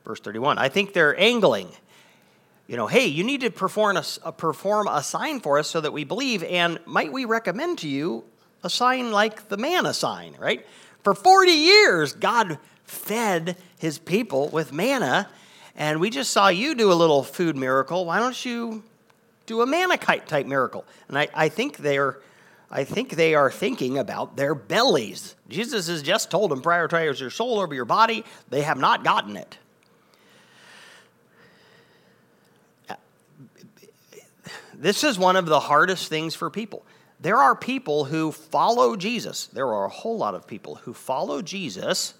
Verse 0.08 0.20
31. 0.20 0.56
I 0.56 0.70
think 0.70 0.94
they're 0.94 1.20
angling. 1.20 1.68
You 2.66 2.78
know, 2.78 2.86
hey, 2.86 3.08
you 3.08 3.22
need 3.22 3.42
to 3.42 3.50
perform 3.50 3.98
a, 3.98 4.32
perform 4.32 4.88
a 4.88 5.02
sign 5.02 5.38
for 5.40 5.58
us 5.58 5.68
so 5.68 5.82
that 5.82 5.92
we 5.92 6.04
believe, 6.04 6.42
and 6.44 6.78
might 6.86 7.12
we 7.12 7.26
recommend 7.26 7.80
to 7.80 7.88
you 7.88 8.24
a 8.64 8.70
sign 8.70 9.12
like 9.12 9.50
the 9.50 9.58
manna 9.58 9.92
sign, 9.92 10.34
right? 10.38 10.64
For 11.04 11.14
40 11.14 11.52
years, 11.52 12.14
God 12.14 12.58
fed 12.84 13.58
his 13.78 13.98
people 13.98 14.48
with 14.48 14.72
manna, 14.72 15.28
and 15.76 16.00
we 16.00 16.08
just 16.08 16.30
saw 16.30 16.48
you 16.48 16.74
do 16.74 16.90
a 16.90 16.94
little 16.94 17.22
food 17.22 17.54
miracle. 17.54 18.06
Why 18.06 18.18
don't 18.18 18.46
you 18.46 18.82
do 19.44 19.60
a 19.60 19.66
manakite 19.66 20.24
type 20.24 20.46
miracle? 20.46 20.86
And 21.08 21.18
I, 21.18 21.28
I 21.34 21.48
think 21.50 21.76
they're 21.76 22.18
I 22.70 22.84
think 22.84 23.10
they 23.10 23.34
are 23.34 23.50
thinking 23.50 23.98
about 23.98 24.38
their 24.38 24.54
bellies. 24.54 25.34
Jesus 25.50 25.88
has 25.88 26.02
just 26.02 26.30
told 26.30 26.50
them, 26.50 26.62
prioritize 26.62 27.20
your 27.20 27.30
soul 27.30 27.60
over 27.60 27.74
your 27.74 27.84
body. 27.84 28.24
They 28.48 28.62
have 28.62 28.78
not 28.78 29.04
gotten 29.04 29.36
it. 29.36 29.58
This 34.78 35.02
is 35.02 35.18
one 35.18 35.34
of 35.34 35.46
the 35.46 35.58
hardest 35.58 36.08
things 36.08 36.36
for 36.36 36.50
people. 36.50 36.86
There 37.20 37.36
are 37.36 37.56
people 37.56 38.04
who 38.04 38.30
follow 38.30 38.94
Jesus. 38.94 39.46
There 39.46 39.66
are 39.66 39.86
a 39.86 39.90
whole 39.90 40.16
lot 40.16 40.36
of 40.36 40.46
people 40.46 40.76
who 40.76 40.94
follow 40.94 41.42
Jesus 41.42 42.14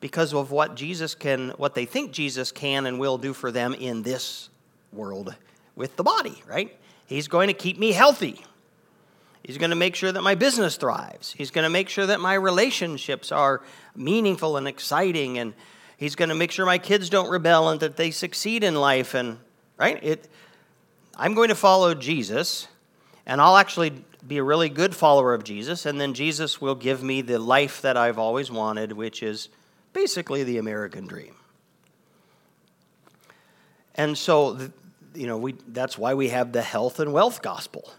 because 0.00 0.34
of 0.34 0.50
what 0.50 0.74
Jesus 0.74 1.14
can, 1.14 1.50
what 1.50 1.76
they 1.76 1.84
think 1.84 2.10
Jesus 2.10 2.50
can 2.50 2.84
and 2.86 2.98
will 2.98 3.16
do 3.16 3.32
for 3.32 3.52
them 3.52 3.74
in 3.74 4.02
this 4.02 4.50
world 4.92 5.36
with 5.76 5.94
the 5.94 6.02
body, 6.02 6.42
right? 6.48 6.76
He's 7.06 7.28
going 7.28 7.46
to 7.46 7.54
keep 7.54 7.78
me 7.78 7.92
healthy. 7.92 8.44
He's 9.44 9.58
going 9.58 9.70
to 9.70 9.76
make 9.76 9.94
sure 9.94 10.10
that 10.10 10.22
my 10.22 10.34
business 10.34 10.76
thrives. 10.76 11.32
He's 11.32 11.52
going 11.52 11.62
to 11.62 11.70
make 11.70 11.88
sure 11.88 12.06
that 12.06 12.20
my 12.20 12.34
relationships 12.34 13.30
are 13.30 13.62
meaningful 13.94 14.56
and 14.56 14.66
exciting 14.66 15.38
and 15.38 15.54
he's 15.96 16.16
going 16.16 16.28
to 16.28 16.34
make 16.34 16.50
sure 16.50 16.66
my 16.66 16.78
kids 16.78 17.08
don't 17.08 17.30
rebel 17.30 17.68
and 17.68 17.78
that 17.78 17.96
they 17.96 18.10
succeed 18.10 18.64
in 18.64 18.74
life 18.74 19.14
and 19.14 19.38
right? 19.76 20.02
It 20.02 20.28
I'm 21.16 21.34
going 21.34 21.48
to 21.48 21.54
follow 21.54 21.94
Jesus 21.94 22.68
and 23.26 23.40
I'll 23.40 23.56
actually 23.56 23.92
be 24.26 24.38
a 24.38 24.42
really 24.42 24.68
good 24.68 24.94
follower 24.94 25.34
of 25.34 25.44
Jesus 25.44 25.86
and 25.86 26.00
then 26.00 26.14
Jesus 26.14 26.60
will 26.60 26.74
give 26.74 27.02
me 27.02 27.22
the 27.22 27.38
life 27.38 27.82
that 27.82 27.96
I've 27.96 28.18
always 28.18 28.50
wanted, 28.50 28.92
which 28.92 29.22
is 29.22 29.48
basically 29.92 30.44
the 30.44 30.58
American 30.58 31.06
dream. 31.06 31.34
And 33.94 34.16
so, 34.16 34.58
you 35.14 35.26
know, 35.26 35.36
we, 35.36 35.54
that's 35.68 35.98
why 35.98 36.14
we 36.14 36.30
have 36.30 36.52
the 36.52 36.62
health 36.62 36.98
and 36.98 37.12
wealth 37.12 37.42
gospel. 37.42 37.92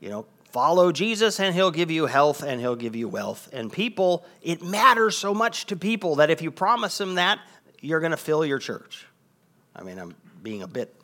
You 0.00 0.10
know, 0.10 0.26
follow 0.50 0.92
Jesus 0.92 1.40
and 1.40 1.54
he'll 1.54 1.70
give 1.70 1.90
you 1.90 2.06
health 2.06 2.42
and 2.42 2.60
he'll 2.60 2.76
give 2.76 2.96
you 2.96 3.08
wealth. 3.08 3.48
And 3.52 3.72
people, 3.72 4.24
it 4.42 4.62
matters 4.62 5.16
so 5.16 5.32
much 5.32 5.66
to 5.66 5.76
people 5.76 6.16
that 6.16 6.30
if 6.30 6.42
you 6.42 6.50
promise 6.50 6.98
them 6.98 7.14
that, 7.14 7.38
you're 7.80 8.00
going 8.00 8.12
to 8.12 8.16
fill 8.16 8.44
your 8.44 8.58
church. 8.58 9.06
I 9.76 9.82
mean, 9.82 9.98
I'm 9.98 10.14
being 10.42 10.62
a 10.62 10.66
bit 10.66 10.94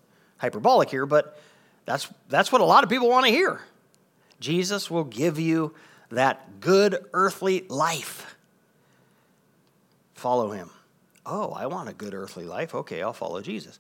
hyperbolic 0.41 0.91
here, 0.91 1.07
but 1.07 1.39
that's, 1.85 2.09
that's 2.29 2.51
what 2.51 2.61
a 2.61 2.65
lot 2.65 2.83
of 2.83 2.91
people 2.91 3.09
want 3.09 3.27
to 3.27 3.33
hear. 3.33 3.61
Jesus 4.41 4.91
will 4.91 5.05
give 5.05 5.39
you 5.39 5.75
that 6.11 6.61
good 6.61 7.05
earthly 7.13 7.65
life. 7.69 8.35
Follow 10.15 10.51
him. 10.51 10.71
Oh, 11.25 11.53
I 11.53 11.67
want 11.67 11.89
a 11.89 11.93
good 11.93 12.15
earthly 12.15 12.45
life. 12.45 12.75
Okay, 12.75 13.03
I'll 13.03 13.13
follow 13.13 13.41
Jesus. 13.41 13.79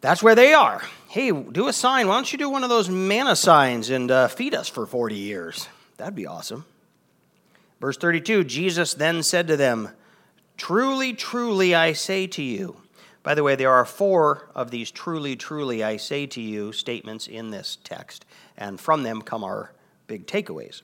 That's 0.00 0.22
where 0.22 0.34
they 0.34 0.52
are. 0.52 0.82
Hey, 1.08 1.30
do 1.30 1.68
a 1.68 1.72
sign. 1.72 2.08
Why 2.08 2.14
don't 2.14 2.30
you 2.30 2.38
do 2.38 2.50
one 2.50 2.62
of 2.62 2.70
those 2.70 2.90
manna 2.90 3.36
signs 3.36 3.90
and 3.90 4.10
uh, 4.10 4.28
feed 4.28 4.54
us 4.54 4.68
for 4.68 4.86
40 4.86 5.14
years? 5.14 5.68
That'd 5.96 6.14
be 6.14 6.26
awesome. 6.26 6.64
Verse 7.80 7.96
32 7.96 8.44
Jesus 8.44 8.94
then 8.94 9.22
said 9.22 9.46
to 9.48 9.56
them, 9.56 9.90
Truly, 10.56 11.12
truly, 11.12 11.74
I 11.74 11.92
say 11.92 12.26
to 12.28 12.42
you. 12.42 12.76
By 13.24 13.34
the 13.34 13.42
way, 13.42 13.56
there 13.56 13.72
are 13.72 13.86
four 13.86 14.50
of 14.54 14.70
these 14.70 14.90
truly, 14.90 15.34
truly, 15.34 15.82
I 15.82 15.96
say 15.96 16.26
to 16.26 16.40
you 16.40 16.72
statements 16.72 17.26
in 17.26 17.50
this 17.50 17.78
text, 17.82 18.26
and 18.56 18.78
from 18.78 19.02
them 19.02 19.22
come 19.22 19.42
our 19.42 19.72
big 20.06 20.26
takeaways. 20.26 20.82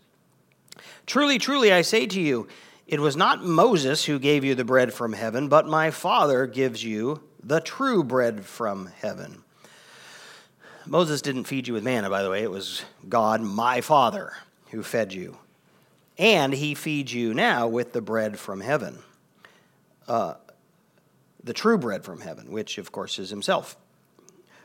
Truly, 1.06 1.38
truly, 1.38 1.70
I 1.70 1.82
say 1.82 2.06
to 2.06 2.20
you, 2.20 2.48
it 2.86 2.98
was 2.98 3.14
not 3.14 3.44
Moses 3.44 4.06
who 4.06 4.18
gave 4.18 4.42
you 4.42 4.54
the 4.54 4.64
bread 4.64 4.92
from 4.92 5.12
heaven, 5.12 5.48
but 5.48 5.68
my 5.68 5.90
Father 5.90 6.46
gives 6.46 6.82
you 6.82 7.22
the 7.42 7.60
true 7.60 8.02
bread 8.02 8.44
from 8.44 8.86
heaven. 8.86 9.44
Moses 10.86 11.20
didn't 11.20 11.44
feed 11.44 11.68
you 11.68 11.74
with 11.74 11.84
manna, 11.84 12.08
by 12.08 12.22
the 12.22 12.30
way. 12.30 12.42
It 12.42 12.50
was 12.50 12.82
God, 13.06 13.42
my 13.42 13.82
Father, 13.82 14.32
who 14.70 14.82
fed 14.82 15.12
you. 15.12 15.36
And 16.16 16.54
he 16.54 16.74
feeds 16.74 17.12
you 17.12 17.34
now 17.34 17.68
with 17.68 17.92
the 17.92 18.00
bread 18.00 18.38
from 18.38 18.60
heaven. 18.60 18.98
Uh, 20.08 20.34
the 21.42 21.52
true 21.52 21.78
bread 21.78 22.04
from 22.04 22.20
heaven, 22.20 22.50
which, 22.50 22.78
of 22.78 22.92
course, 22.92 23.18
is 23.18 23.30
himself. 23.30 23.76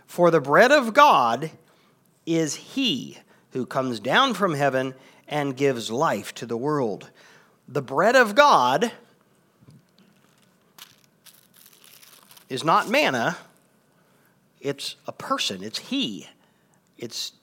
For 0.06 0.30
the 0.30 0.42
bread 0.42 0.72
of 0.72 0.94
God 0.94 1.52
is 2.26 2.56
he 2.56 3.18
who 3.52 3.66
comes 3.66 4.00
down 4.00 4.34
from 4.34 4.54
heaven 4.54 4.94
and 5.28 5.58
gives 5.58 5.90
life 5.90 6.34
to 6.36 6.46
the 6.46 6.58
world. 6.58 7.10
The 7.68 7.82
bread 7.82 8.16
of 8.16 8.36
God 8.36 8.92
is 12.50 12.64
not 12.64 12.90
manna, 12.90 13.38
it's 14.62 14.96
a 15.08 15.12
person, 15.12 15.64
it's 15.64 15.80
He, 15.80 16.28
it's 16.98 17.34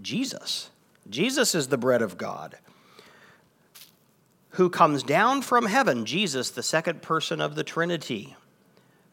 Jesus. 0.00 0.70
Jesus 1.08 1.54
is 1.54 1.68
the 1.68 1.78
bread 1.78 2.02
of 2.02 2.16
God 2.16 2.56
who 4.50 4.70
comes 4.70 5.02
down 5.02 5.42
from 5.42 5.66
heaven, 5.66 6.04
Jesus, 6.04 6.50
the 6.50 6.62
second 6.62 7.02
person 7.02 7.40
of 7.40 7.56
the 7.56 7.64
Trinity, 7.64 8.36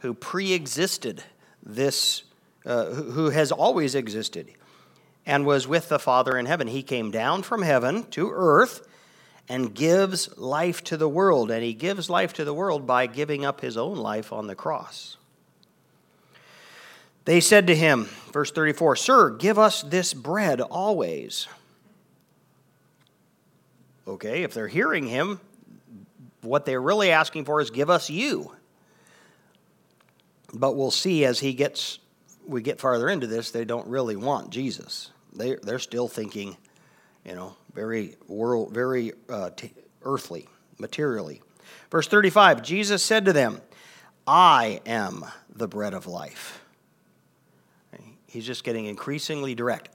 who 0.01 0.13
pre 0.13 0.53
existed 0.53 1.23
this, 1.63 2.23
uh, 2.65 2.85
who 2.85 3.29
has 3.29 3.51
always 3.51 3.95
existed 3.95 4.51
and 5.25 5.45
was 5.45 5.67
with 5.67 5.89
the 5.89 5.99
Father 5.99 6.37
in 6.37 6.45
heaven. 6.45 6.67
He 6.67 6.83
came 6.83 7.11
down 7.11 7.43
from 7.43 7.61
heaven 7.61 8.03
to 8.11 8.31
earth 8.31 8.87
and 9.47 9.73
gives 9.73 10.37
life 10.37 10.83
to 10.85 10.97
the 10.97 11.09
world. 11.09 11.51
And 11.51 11.63
he 11.63 11.73
gives 11.73 12.09
life 12.09 12.33
to 12.33 12.43
the 12.43 12.53
world 12.53 12.87
by 12.87 13.07
giving 13.07 13.45
up 13.45 13.61
his 13.61 13.77
own 13.77 13.97
life 13.97 14.33
on 14.33 14.47
the 14.47 14.55
cross. 14.55 15.17
They 17.25 17.39
said 17.39 17.67
to 17.67 17.75
him, 17.75 18.09
verse 18.31 18.51
34, 18.51 18.95
Sir, 18.95 19.29
give 19.29 19.59
us 19.59 19.83
this 19.83 20.13
bread 20.13 20.59
always. 20.59 21.47
Okay, 24.07 24.41
if 24.41 24.53
they're 24.53 24.67
hearing 24.67 25.05
him, 25.05 25.39
what 26.41 26.65
they're 26.65 26.81
really 26.81 27.11
asking 27.11 27.45
for 27.45 27.61
is 27.61 27.69
give 27.69 27.91
us 27.91 28.09
you. 28.09 28.55
But 30.53 30.75
we'll 30.75 30.91
see 30.91 31.25
as 31.25 31.39
he 31.39 31.53
gets 31.53 31.99
we 32.47 32.61
get 32.61 32.79
farther 32.79 33.09
into 33.09 33.27
this, 33.27 33.51
they 33.51 33.65
don't 33.65 33.87
really 33.87 34.15
want 34.15 34.49
Jesus. 34.49 35.11
They, 35.33 35.55
they're 35.55 35.79
still 35.79 36.07
thinking, 36.07 36.57
you 37.25 37.35
know, 37.35 37.55
very 37.73 38.17
world, 38.27 38.73
very 38.73 39.13
uh, 39.29 39.51
t- 39.51 39.73
earthly, 40.03 40.47
materially. 40.79 41.41
Verse 41.89 42.07
35 42.07 42.61
Jesus 42.63 43.03
said 43.03 43.25
to 43.25 43.33
them, 43.33 43.61
I 44.27 44.81
am 44.85 45.25
the 45.53 45.67
bread 45.67 45.93
of 45.93 46.07
life. 46.07 46.61
He's 48.27 48.45
just 48.45 48.63
getting 48.63 48.85
increasingly 48.85 49.55
direct. 49.55 49.89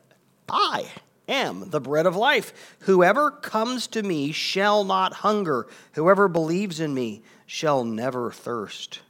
I 0.47 0.91
am 1.27 1.71
the 1.71 1.81
bread 1.81 2.05
of 2.05 2.17
life. 2.17 2.77
Whoever 2.81 3.31
comes 3.31 3.87
to 3.89 4.03
me 4.03 4.31
shall 4.31 4.85
not 4.85 5.15
hunger. 5.15 5.67
Whoever 5.93 6.29
believes 6.29 6.79
in 6.79 6.93
me 6.93 7.23
shall 7.47 7.83
never 7.83 8.31
thirst. 8.31 9.01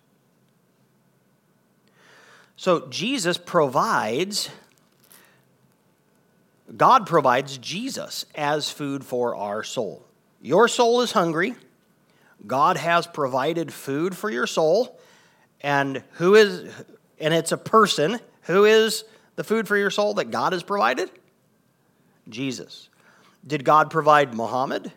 So 2.56 2.88
Jesus 2.88 3.38
provides 3.38 4.50
God 6.76 7.06
provides 7.06 7.58
Jesus 7.58 8.26
as 8.34 8.70
food 8.70 9.04
for 9.04 9.36
our 9.36 9.62
soul. 9.62 10.04
Your 10.42 10.66
soul 10.66 11.00
is 11.00 11.12
hungry. 11.12 11.54
God 12.44 12.76
has 12.76 13.06
provided 13.06 13.72
food 13.72 14.16
for 14.16 14.28
your 14.30 14.48
soul. 14.48 14.98
And 15.60 16.02
who 16.12 16.34
is 16.34 16.72
and 17.18 17.32
it's 17.32 17.52
a 17.52 17.56
person 17.56 18.20
who 18.42 18.64
is 18.64 19.04
the 19.36 19.44
food 19.44 19.66
for 19.68 19.76
your 19.76 19.90
soul 19.90 20.14
that 20.14 20.30
God 20.30 20.52
has 20.52 20.62
provided? 20.62 21.10
Jesus. 22.28 22.88
Did 23.46 23.64
God 23.64 23.90
provide 23.90 24.34
Muhammad? 24.34 24.92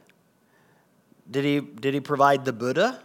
Did 1.29 1.45
he, 1.45 1.59
did 1.59 1.93
he 1.93 1.99
provide 1.99 2.45
the 2.45 2.53
Buddha? 2.53 2.99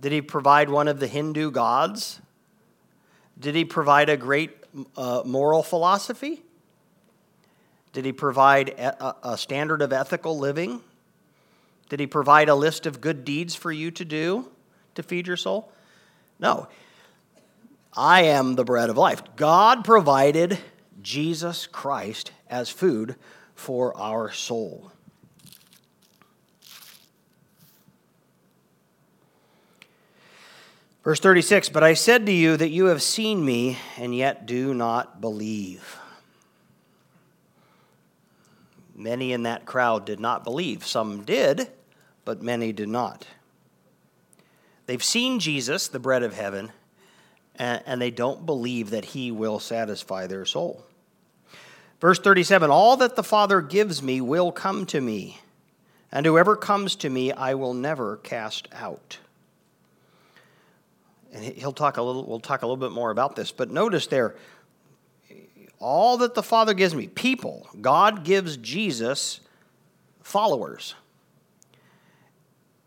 Did 0.00 0.12
he 0.12 0.22
provide 0.22 0.70
one 0.70 0.88
of 0.88 1.00
the 1.00 1.06
Hindu 1.08 1.50
gods? 1.50 2.20
Did 3.38 3.54
he 3.54 3.64
provide 3.64 4.08
a 4.08 4.16
great 4.16 4.50
uh, 4.96 5.22
moral 5.24 5.62
philosophy? 5.62 6.42
Did 7.92 8.04
he 8.04 8.12
provide 8.12 8.70
a, 8.70 9.36
standard 9.36 9.82
of 9.82 9.92
ethical 9.92 10.38
living? 10.38 10.80
Did 11.90 12.00
he 12.00 12.06
provide 12.06 12.48
a 12.48 12.54
list 12.54 12.86
of 12.86 13.00
good 13.00 13.24
deeds 13.24 13.54
for 13.54 13.70
you 13.70 13.90
to 13.92 14.04
do 14.04 14.50
to 14.94 15.02
feed 15.02 15.26
your 15.26 15.36
soul? 15.36 15.70
No. 16.38 16.68
I 17.94 18.22
am 18.22 18.54
the 18.54 18.64
bread 18.64 18.88
of 18.88 18.96
life. 18.96 19.22
God 19.36 19.84
provided 19.84 20.58
Jesus 21.02 21.66
Christ 21.66 22.32
as 22.48 22.70
food 22.70 23.16
for 23.54 23.94
our 23.98 24.32
soul. 24.32 24.91
Verse 31.04 31.20
36 31.20 31.68
But 31.68 31.82
I 31.82 31.94
said 31.94 32.26
to 32.26 32.32
you 32.32 32.56
that 32.56 32.70
you 32.70 32.86
have 32.86 33.02
seen 33.02 33.44
me, 33.44 33.78
and 33.96 34.14
yet 34.14 34.46
do 34.46 34.72
not 34.74 35.20
believe. 35.20 35.98
Many 38.94 39.32
in 39.32 39.42
that 39.44 39.66
crowd 39.66 40.04
did 40.04 40.20
not 40.20 40.44
believe. 40.44 40.86
Some 40.86 41.24
did, 41.24 41.68
but 42.24 42.42
many 42.42 42.72
did 42.72 42.88
not. 42.88 43.26
They've 44.86 45.02
seen 45.02 45.40
Jesus, 45.40 45.88
the 45.88 45.98
bread 45.98 46.22
of 46.22 46.34
heaven, 46.34 46.70
and 47.56 48.00
they 48.00 48.10
don't 48.10 48.46
believe 48.46 48.90
that 48.90 49.06
he 49.06 49.30
will 49.30 49.58
satisfy 49.58 50.26
their 50.26 50.44
soul. 50.44 50.84
Verse 52.00 52.18
37 52.18 52.70
All 52.70 52.96
that 52.96 53.16
the 53.16 53.22
Father 53.22 53.60
gives 53.60 54.02
me 54.02 54.20
will 54.20 54.52
come 54.52 54.86
to 54.86 55.00
me, 55.00 55.40
and 56.10 56.26
whoever 56.26 56.56
comes 56.56 56.94
to 56.96 57.10
me 57.10 57.32
I 57.32 57.54
will 57.54 57.74
never 57.74 58.18
cast 58.18 58.68
out. 58.72 59.18
And 61.32 61.42
he'll 61.42 61.72
talk 61.72 61.96
a 61.96 62.02
little, 62.02 62.26
we'll 62.26 62.40
talk 62.40 62.62
a 62.62 62.66
little 62.66 62.76
bit 62.76 62.92
more 62.92 63.10
about 63.10 63.36
this, 63.36 63.52
but 63.52 63.70
notice 63.70 64.06
there, 64.06 64.36
all 65.78 66.18
that 66.18 66.34
the 66.34 66.42
Father 66.42 66.74
gives 66.74 66.94
me, 66.94 67.08
people, 67.08 67.68
God 67.80 68.24
gives 68.24 68.56
Jesus 68.56 69.40
followers. 70.20 70.94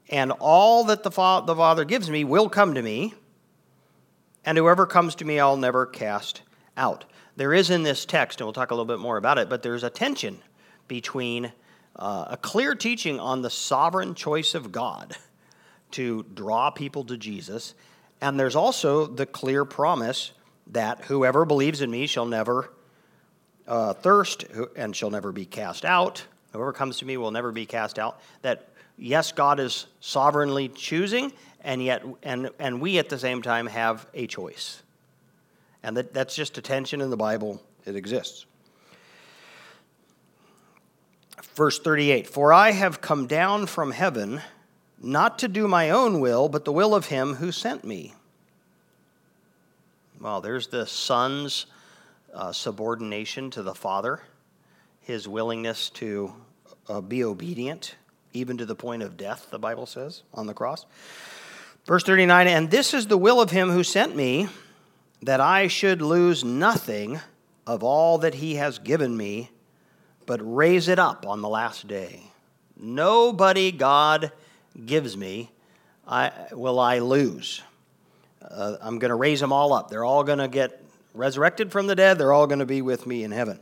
And 0.10 0.32
all 0.40 0.84
that 0.86 1.04
the, 1.04 1.10
the 1.10 1.56
Father 1.56 1.86
gives 1.86 2.10
me 2.10 2.24
will 2.24 2.48
come 2.48 2.76
to 2.76 2.82
me, 2.82 3.16
and 4.46 4.58
whoever 4.58 4.86
comes 4.86 5.16
to 5.16 5.26
me, 5.26 5.40
I'll 5.40 5.58
never 5.58 5.88
cast 5.88 6.44
out. 6.78 7.06
There 7.36 7.54
is 7.54 7.70
in 7.70 7.84
this 7.84 8.06
text, 8.06 8.40
and 8.40 8.46
we'll 8.46 8.54
talk 8.54 8.72
a 8.72 8.76
little 8.76 8.86
bit 8.86 9.00
more 9.00 9.18
about 9.18 9.40
it, 9.40 9.50
but 9.50 9.64
there's 9.64 9.84
a 9.84 9.90
tension 9.90 10.38
between 10.88 11.52
uh, 11.96 12.26
a 12.30 12.38
clear 12.38 12.76
teaching 12.76 13.20
on 13.20 13.42
the 13.42 13.50
sovereign 13.50 14.14
choice 14.14 14.54
of 14.54 14.72
God 14.72 15.18
to 15.92 16.24
draw 16.34 16.70
people 16.70 17.04
to 17.06 17.18
Jesus, 17.18 17.74
and 18.22 18.40
there's 18.40 18.56
also 18.56 19.06
the 19.06 19.26
clear 19.26 19.66
promise 19.66 20.32
that 20.68 21.06
whoever 21.06 21.46
believes 21.46 21.82
in 21.82 21.92
me 21.92 22.08
shall 22.08 22.26
never 22.26 22.72
uh, 23.68 23.94
thirst 23.94 24.46
and 24.76 24.96
shall 24.96 25.10
never 25.10 25.32
be 25.32 25.46
cast 25.46 25.86
out. 25.86 26.26
Whoever 26.52 26.74
comes 26.74 27.00
to 27.00 27.06
me 27.06 27.18
will 27.18 27.32
never 27.32 27.52
be 27.52 27.66
cast 27.66 28.00
out. 28.00 28.20
That 28.42 28.70
yes, 28.98 29.32
God 29.32 29.60
is 29.60 29.88
sovereignly 30.00 30.70
choosing, 30.70 31.34
and 31.62 31.84
yet, 31.84 32.04
and, 32.24 32.50
and 32.60 32.80
we 32.80 33.00
at 33.00 33.10
the 33.10 33.20
same 33.20 33.42
time 33.42 33.68
have 33.68 34.08
a 34.14 34.28
choice. 34.28 34.82
And 35.84 35.98
that, 35.98 36.14
that's 36.14 36.36
just 36.36 36.58
a 36.58 36.62
tension 36.62 37.02
in 37.02 37.10
the 37.10 37.18
Bible, 37.18 37.62
it 37.86 37.96
exists. 37.96 38.46
Verse 41.56 41.80
38 41.80 42.28
For 42.28 42.54
I 42.54 42.72
have 42.72 43.02
come 43.02 43.28
down 43.28 43.68
from 43.68 43.92
heaven 43.92 44.42
not 45.06 45.40
to 45.40 45.48
do 45.48 45.68
my 45.68 45.92
own 45.92 46.20
will, 46.20 46.50
but 46.50 46.66
the 46.66 46.72
will 46.72 46.96
of 46.96 47.06
him 47.06 47.36
who 47.36 47.52
sent 47.52 47.84
me. 47.84 48.14
Well, 50.20 50.42
there's 50.42 50.68
the 50.68 50.88
Son's 50.88 51.68
uh, 52.34 52.52
subordination 52.52 53.52
to 53.52 53.62
the 53.62 53.76
Father, 53.76 54.22
his 55.02 55.28
willingness 55.28 55.92
to 55.92 56.34
uh, 56.90 57.02
be 57.02 57.24
obedient, 57.24 57.96
even 58.34 58.58
to 58.58 58.66
the 58.66 58.76
point 58.76 59.04
of 59.04 59.16
death, 59.16 59.48
the 59.52 59.60
Bible 59.60 59.86
says, 59.86 60.24
on 60.34 60.48
the 60.48 60.54
cross. 60.54 60.88
Verse 61.86 62.04
39 62.04 62.48
And 62.48 62.72
this 62.72 62.94
is 62.94 63.06
the 63.06 63.18
will 63.18 63.40
of 63.40 63.52
him 63.52 63.70
who 63.70 63.84
sent 63.84 64.16
me, 64.16 64.48
that 65.22 65.40
I 65.40 65.68
should 65.68 66.02
lose 66.02 66.44
nothing 66.44 67.20
of 67.68 67.84
all 67.84 68.18
that 68.18 68.36
he 68.36 68.56
has 68.56 68.80
given 68.80 69.16
me, 69.16 69.52
but 70.26 70.40
raise 70.44 70.88
it 70.88 70.98
up 70.98 71.28
on 71.28 71.42
the 71.42 71.50
last 71.50 71.88
day. 71.88 72.24
Nobody 72.76 73.72
God 73.72 74.32
gives 74.86 75.16
me 75.16 75.52
I, 76.08 76.32
will 76.52 76.80
I 76.80 77.00
lose. 77.00 77.62
Uh, 78.42 78.78
I'm 78.82 79.00
going 79.00 79.10
to 79.10 79.16
raise 79.16 79.40
them 79.40 79.52
all 79.52 79.74
up. 79.74 79.90
They're 79.90 80.06
all 80.06 80.24
going 80.24 80.40
to 80.40 80.48
get 80.48 80.84
resurrected 81.14 81.72
from 81.72 81.88
the 81.88 81.96
dead. 81.96 82.18
They're 82.18 82.34
all 82.34 82.48
going 82.48 82.60
to 82.60 82.66
be 82.66 82.82
with 82.82 83.08
me 83.08 83.24
in 83.24 83.32
heaven. 83.32 83.60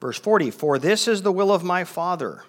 Verse 0.00 0.18
40 0.18 0.50
For 0.50 0.78
this 0.78 1.08
is 1.08 1.22
the 1.22 1.32
will 1.32 1.52
of 1.52 1.64
my 1.64 1.84
Father, 1.84 2.44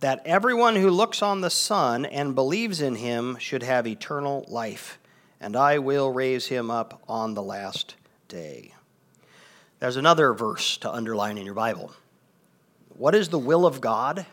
that 0.00 0.22
everyone 0.24 0.76
who 0.76 0.90
looks 0.90 1.22
on 1.22 1.40
the 1.40 1.50
Son 1.50 2.06
and 2.06 2.34
believes 2.34 2.80
in 2.80 2.96
him 2.96 3.36
should 3.40 3.64
have 3.64 3.86
eternal 3.86 4.44
life, 4.48 4.98
and 5.40 5.56
I 5.56 5.78
will 5.78 6.12
raise 6.12 6.46
him 6.46 6.70
up 6.70 7.02
on 7.08 7.34
the 7.34 7.42
last 7.42 7.96
day. 8.28 8.72
There's 9.80 9.96
another 9.96 10.32
verse 10.32 10.76
to 10.78 10.92
underline 10.92 11.38
in 11.38 11.44
your 11.44 11.54
Bible. 11.54 11.92
What 12.96 13.14
is 13.14 13.28
the 13.28 13.38
will 13.38 13.66
of 13.66 13.80
God? 13.80 14.26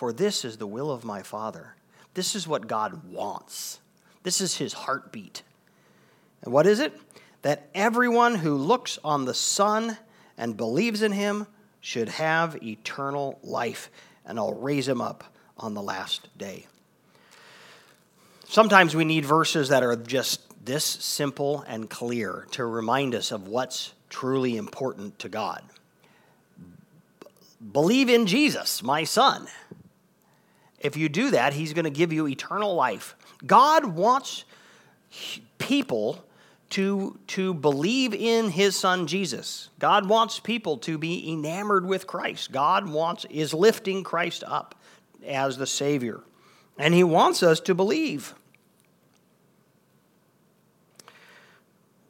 For 0.00 0.14
this 0.14 0.46
is 0.46 0.56
the 0.56 0.66
will 0.66 0.90
of 0.90 1.04
my 1.04 1.22
Father. 1.22 1.74
This 2.14 2.34
is 2.34 2.48
what 2.48 2.66
God 2.66 3.04
wants. 3.12 3.80
This 4.22 4.40
is 4.40 4.56
his 4.56 4.72
heartbeat. 4.72 5.42
And 6.40 6.54
what 6.54 6.66
is 6.66 6.80
it? 6.80 6.98
That 7.42 7.68
everyone 7.74 8.36
who 8.36 8.54
looks 8.54 8.98
on 9.04 9.26
the 9.26 9.34
Son 9.34 9.98
and 10.38 10.56
believes 10.56 11.02
in 11.02 11.12
him 11.12 11.46
should 11.82 12.08
have 12.08 12.62
eternal 12.62 13.38
life, 13.42 13.90
and 14.24 14.38
I'll 14.38 14.54
raise 14.54 14.88
him 14.88 15.02
up 15.02 15.22
on 15.58 15.74
the 15.74 15.82
last 15.82 16.28
day. 16.38 16.66
Sometimes 18.48 18.94
we 18.94 19.04
need 19.04 19.26
verses 19.26 19.68
that 19.68 19.82
are 19.82 19.96
just 19.96 20.40
this 20.64 20.86
simple 20.86 21.62
and 21.68 21.90
clear 21.90 22.46
to 22.52 22.64
remind 22.64 23.14
us 23.14 23.32
of 23.32 23.48
what's 23.48 23.92
truly 24.08 24.56
important 24.56 25.18
to 25.18 25.28
God. 25.28 25.62
Believe 27.60 28.08
in 28.08 28.24
Jesus, 28.24 28.82
my 28.82 29.04
son. 29.04 29.46
If 30.80 30.96
you 30.96 31.08
do 31.08 31.30
that, 31.30 31.52
he's 31.52 31.72
going 31.72 31.84
to 31.84 31.90
give 31.90 32.12
you 32.12 32.26
eternal 32.26 32.74
life. 32.74 33.14
God 33.46 33.84
wants 33.84 34.44
people 35.58 36.24
to, 36.70 37.18
to 37.28 37.52
believe 37.52 38.14
in 38.14 38.50
his 38.50 38.76
son 38.76 39.06
Jesus. 39.06 39.68
God 39.78 40.08
wants 40.08 40.40
people 40.40 40.78
to 40.78 40.96
be 40.96 41.30
enamored 41.30 41.84
with 41.84 42.06
Christ. 42.06 42.52
God 42.52 42.88
wants 42.88 43.26
is 43.28 43.52
lifting 43.52 44.02
Christ 44.02 44.42
up 44.46 44.74
as 45.26 45.58
the 45.58 45.66
Savior. 45.66 46.20
And 46.78 46.94
he 46.94 47.04
wants 47.04 47.42
us 47.42 47.60
to 47.60 47.74
believe. 47.74 48.34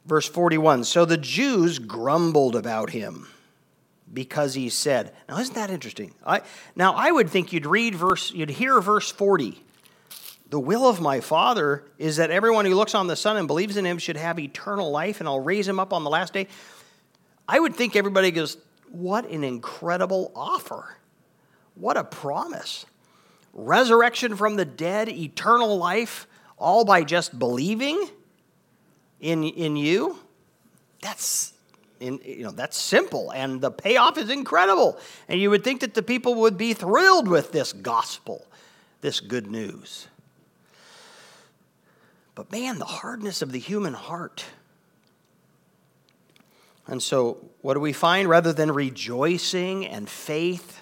Verse 0.05 0.27
41 0.27 0.85
So 0.85 1.05
the 1.05 1.17
Jews 1.17 1.79
grumbled 1.79 2.55
about 2.55 2.91
him 2.91 3.27
because 4.13 4.53
he 4.53 4.69
said, 4.69 5.13
Now, 5.29 5.39
isn't 5.39 5.55
that 5.55 5.69
interesting? 5.69 6.13
I, 6.25 6.41
now, 6.75 6.93
I 6.93 7.11
would 7.11 7.29
think 7.29 7.53
you'd 7.53 7.65
read 7.65 7.95
verse, 7.95 8.31
you'd 8.31 8.49
hear 8.49 8.79
verse 8.81 9.11
40 9.11 9.63
the 10.51 10.59
will 10.59 10.85
of 10.85 10.99
my 10.99 11.21
Father 11.21 11.85
is 11.97 12.17
that 12.17 12.29
everyone 12.29 12.65
who 12.65 12.75
looks 12.75 12.93
on 12.93 13.07
the 13.07 13.15
Son 13.15 13.37
and 13.37 13.47
believes 13.47 13.77
in 13.77 13.85
him 13.85 13.97
should 13.97 14.17
have 14.17 14.37
eternal 14.37 14.91
life, 14.91 15.21
and 15.21 15.29
I'll 15.29 15.39
raise 15.39 15.65
him 15.65 15.79
up 15.79 15.93
on 15.93 16.03
the 16.03 16.09
last 16.09 16.33
day. 16.33 16.47
I 17.47 17.57
would 17.57 17.73
think 17.73 17.95
everybody 17.95 18.31
goes, 18.31 18.57
What 18.89 19.29
an 19.29 19.45
incredible 19.45 20.31
offer! 20.35 20.97
What 21.75 21.95
a 21.95 22.03
promise! 22.03 22.85
Resurrection 23.53 24.35
from 24.35 24.57
the 24.57 24.65
dead, 24.65 25.07
eternal 25.07 25.77
life, 25.77 26.27
all 26.57 26.83
by 26.83 27.05
just 27.05 27.39
believing 27.39 28.09
in, 29.21 29.45
in 29.45 29.77
you. 29.77 30.19
That's 31.01 31.50
in, 32.01 32.19
you 32.25 32.43
know, 32.43 32.51
that's 32.51 32.77
simple, 32.77 33.31
and 33.31 33.61
the 33.61 33.71
payoff 33.71 34.17
is 34.17 34.29
incredible. 34.29 34.99
And 35.27 35.39
you 35.39 35.49
would 35.51 35.63
think 35.63 35.81
that 35.81 35.93
the 35.93 36.01
people 36.01 36.35
would 36.35 36.57
be 36.57 36.73
thrilled 36.73 37.27
with 37.27 37.51
this 37.51 37.71
gospel, 37.71 38.45
this 39.01 39.19
good 39.19 39.47
news. 39.47 40.07
But 42.33 42.51
man, 42.51 42.79
the 42.79 42.85
hardness 42.85 43.41
of 43.41 43.51
the 43.51 43.59
human 43.59 43.93
heart. 43.93 44.45
And 46.87 47.01
so, 47.01 47.37
what 47.61 47.75
do 47.75 47.79
we 47.79 47.93
find? 47.93 48.27
Rather 48.27 48.51
than 48.51 48.71
rejoicing 48.71 49.85
and 49.85 50.09
faith, 50.09 50.81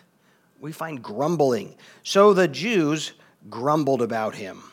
we 0.62 0.72
find 0.72 1.04
grumbling. 1.04 1.76
So 2.04 2.34
the 2.34 2.48
Jews 2.48 3.12
grumbled 3.50 4.02
about 4.02 4.36
him. 4.36 4.64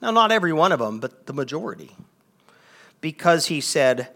Now, 0.00 0.10
not 0.10 0.32
every 0.32 0.52
one 0.52 0.72
of 0.72 0.78
them, 0.78 1.00
but 1.00 1.26
the 1.26 1.32
majority. 1.32 1.94
Because 3.00 3.46
he 3.46 3.60
said, 3.60 4.08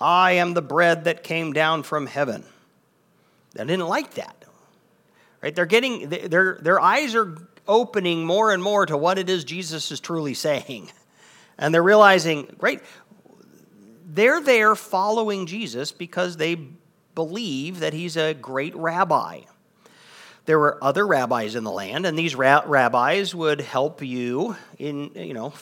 I 0.00 0.32
am 0.32 0.54
the 0.54 0.62
bread 0.62 1.04
that 1.04 1.22
came 1.22 1.52
down 1.52 1.82
from 1.82 2.06
heaven. 2.06 2.44
They 3.54 3.64
didn't 3.64 3.88
like 3.88 4.14
that. 4.14 4.44
Right? 5.42 5.54
They're 5.54 5.66
getting, 5.66 6.08
their, 6.08 6.58
their 6.60 6.80
eyes 6.80 7.14
are 7.14 7.36
opening 7.68 8.24
more 8.24 8.52
and 8.52 8.62
more 8.62 8.86
to 8.86 8.96
what 8.96 9.18
it 9.18 9.28
is 9.28 9.44
Jesus 9.44 9.90
is 9.90 10.00
truly 10.00 10.34
saying. 10.34 10.90
And 11.58 11.72
they're 11.72 11.82
realizing, 11.82 12.54
great, 12.58 12.80
they're 14.04 14.40
there 14.40 14.74
following 14.74 15.46
Jesus 15.46 15.92
because 15.92 16.36
they 16.36 16.58
believe 17.14 17.80
that 17.80 17.92
he's 17.92 18.16
a 18.16 18.34
great 18.34 18.74
rabbi. 18.76 19.40
There 20.44 20.58
were 20.58 20.82
other 20.82 21.06
rabbis 21.06 21.56
in 21.56 21.64
the 21.64 21.72
land, 21.72 22.06
and 22.06 22.16
these 22.16 22.36
ra- 22.36 22.62
rabbis 22.66 23.34
would 23.34 23.60
help 23.60 24.00
you 24.02 24.54
in, 24.78 25.10
you 25.14 25.34
know, 25.34 25.52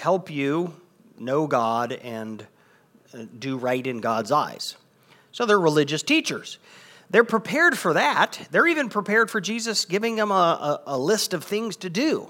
help 0.00 0.30
you 0.30 0.74
know 1.18 1.46
God 1.46 1.92
and 1.92 2.44
do 3.38 3.56
right 3.56 3.86
in 3.86 4.00
God's 4.00 4.32
eyes. 4.32 4.76
So 5.32 5.46
they're 5.46 5.60
religious 5.60 6.02
teachers. 6.02 6.58
They're 7.10 7.24
prepared 7.24 7.76
for 7.76 7.94
that. 7.94 8.48
They're 8.50 8.68
even 8.68 8.88
prepared 8.88 9.30
for 9.30 9.40
Jesus 9.40 9.84
giving 9.84 10.16
them 10.16 10.30
a, 10.30 10.80
a, 10.86 10.94
a 10.94 10.98
list 10.98 11.34
of 11.34 11.44
things 11.44 11.76
to 11.78 11.90
do. 11.90 12.28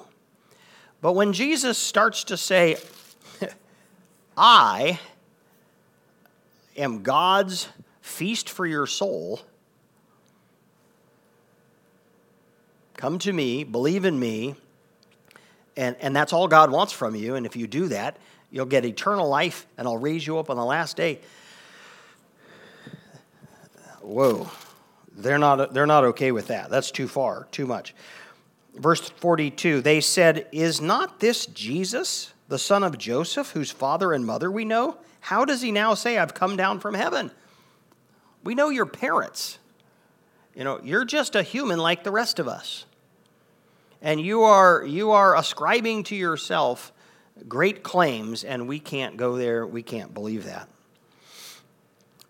But 1.02 1.12
when 1.12 1.32
Jesus 1.32 1.78
starts 1.78 2.24
to 2.24 2.36
say, 2.36 2.76
I 4.36 4.98
am 6.76 7.02
God's 7.02 7.68
feast 8.00 8.48
for 8.48 8.66
your 8.66 8.86
soul, 8.86 9.40
come 12.96 13.18
to 13.20 13.32
me, 13.32 13.64
believe 13.64 14.04
in 14.04 14.18
me, 14.18 14.54
and, 15.76 15.96
and 16.00 16.14
that's 16.14 16.32
all 16.32 16.48
God 16.48 16.70
wants 16.70 16.92
from 16.92 17.14
you. 17.14 17.34
And 17.34 17.46
if 17.46 17.56
you 17.56 17.66
do 17.66 17.88
that, 17.88 18.16
you'll 18.50 18.66
get 18.66 18.84
eternal 18.84 19.28
life, 19.28 19.66
and 19.78 19.86
I'll 19.86 19.98
raise 19.98 20.26
you 20.26 20.38
up 20.38 20.50
on 20.50 20.56
the 20.56 20.64
last 20.64 20.96
day. 20.96 21.20
Whoa. 24.00 24.50
They're 25.16 25.38
not, 25.38 25.74
they're 25.74 25.86
not 25.86 26.04
okay 26.04 26.32
with 26.32 26.48
that. 26.48 26.70
That's 26.70 26.90
too 26.90 27.08
far, 27.08 27.46
too 27.50 27.66
much. 27.66 27.94
Verse 28.74 29.10
42 29.10 29.80
They 29.80 30.00
said, 30.00 30.46
Is 30.52 30.80
not 30.80 31.20
this 31.20 31.46
Jesus, 31.46 32.32
the 32.48 32.58
son 32.58 32.82
of 32.82 32.98
Joseph, 32.98 33.50
whose 33.50 33.70
father 33.70 34.12
and 34.12 34.24
mother 34.24 34.50
we 34.50 34.64
know? 34.64 34.96
How 35.20 35.44
does 35.44 35.60
he 35.60 35.70
now 35.70 35.94
say, 35.94 36.16
I've 36.16 36.34
come 36.34 36.56
down 36.56 36.80
from 36.80 36.94
heaven? 36.94 37.30
We 38.42 38.54
know 38.54 38.70
your 38.70 38.86
parents. 38.86 39.58
You 40.54 40.64
know, 40.64 40.80
you're 40.82 41.04
just 41.04 41.36
a 41.36 41.42
human 41.42 41.78
like 41.78 42.04
the 42.04 42.10
rest 42.10 42.38
of 42.38 42.48
us. 42.48 42.86
And 44.02 44.20
you 44.20 44.42
are, 44.42 44.84
you 44.84 45.10
are 45.10 45.36
ascribing 45.36 46.04
to 46.04 46.16
yourself 46.16 46.92
great 47.48 47.82
claims, 47.82 48.44
and 48.44 48.68
we 48.68 48.78
can't 48.78 49.16
go 49.16 49.36
there. 49.36 49.66
We 49.66 49.82
can't 49.82 50.14
believe 50.14 50.44
that. 50.44 50.68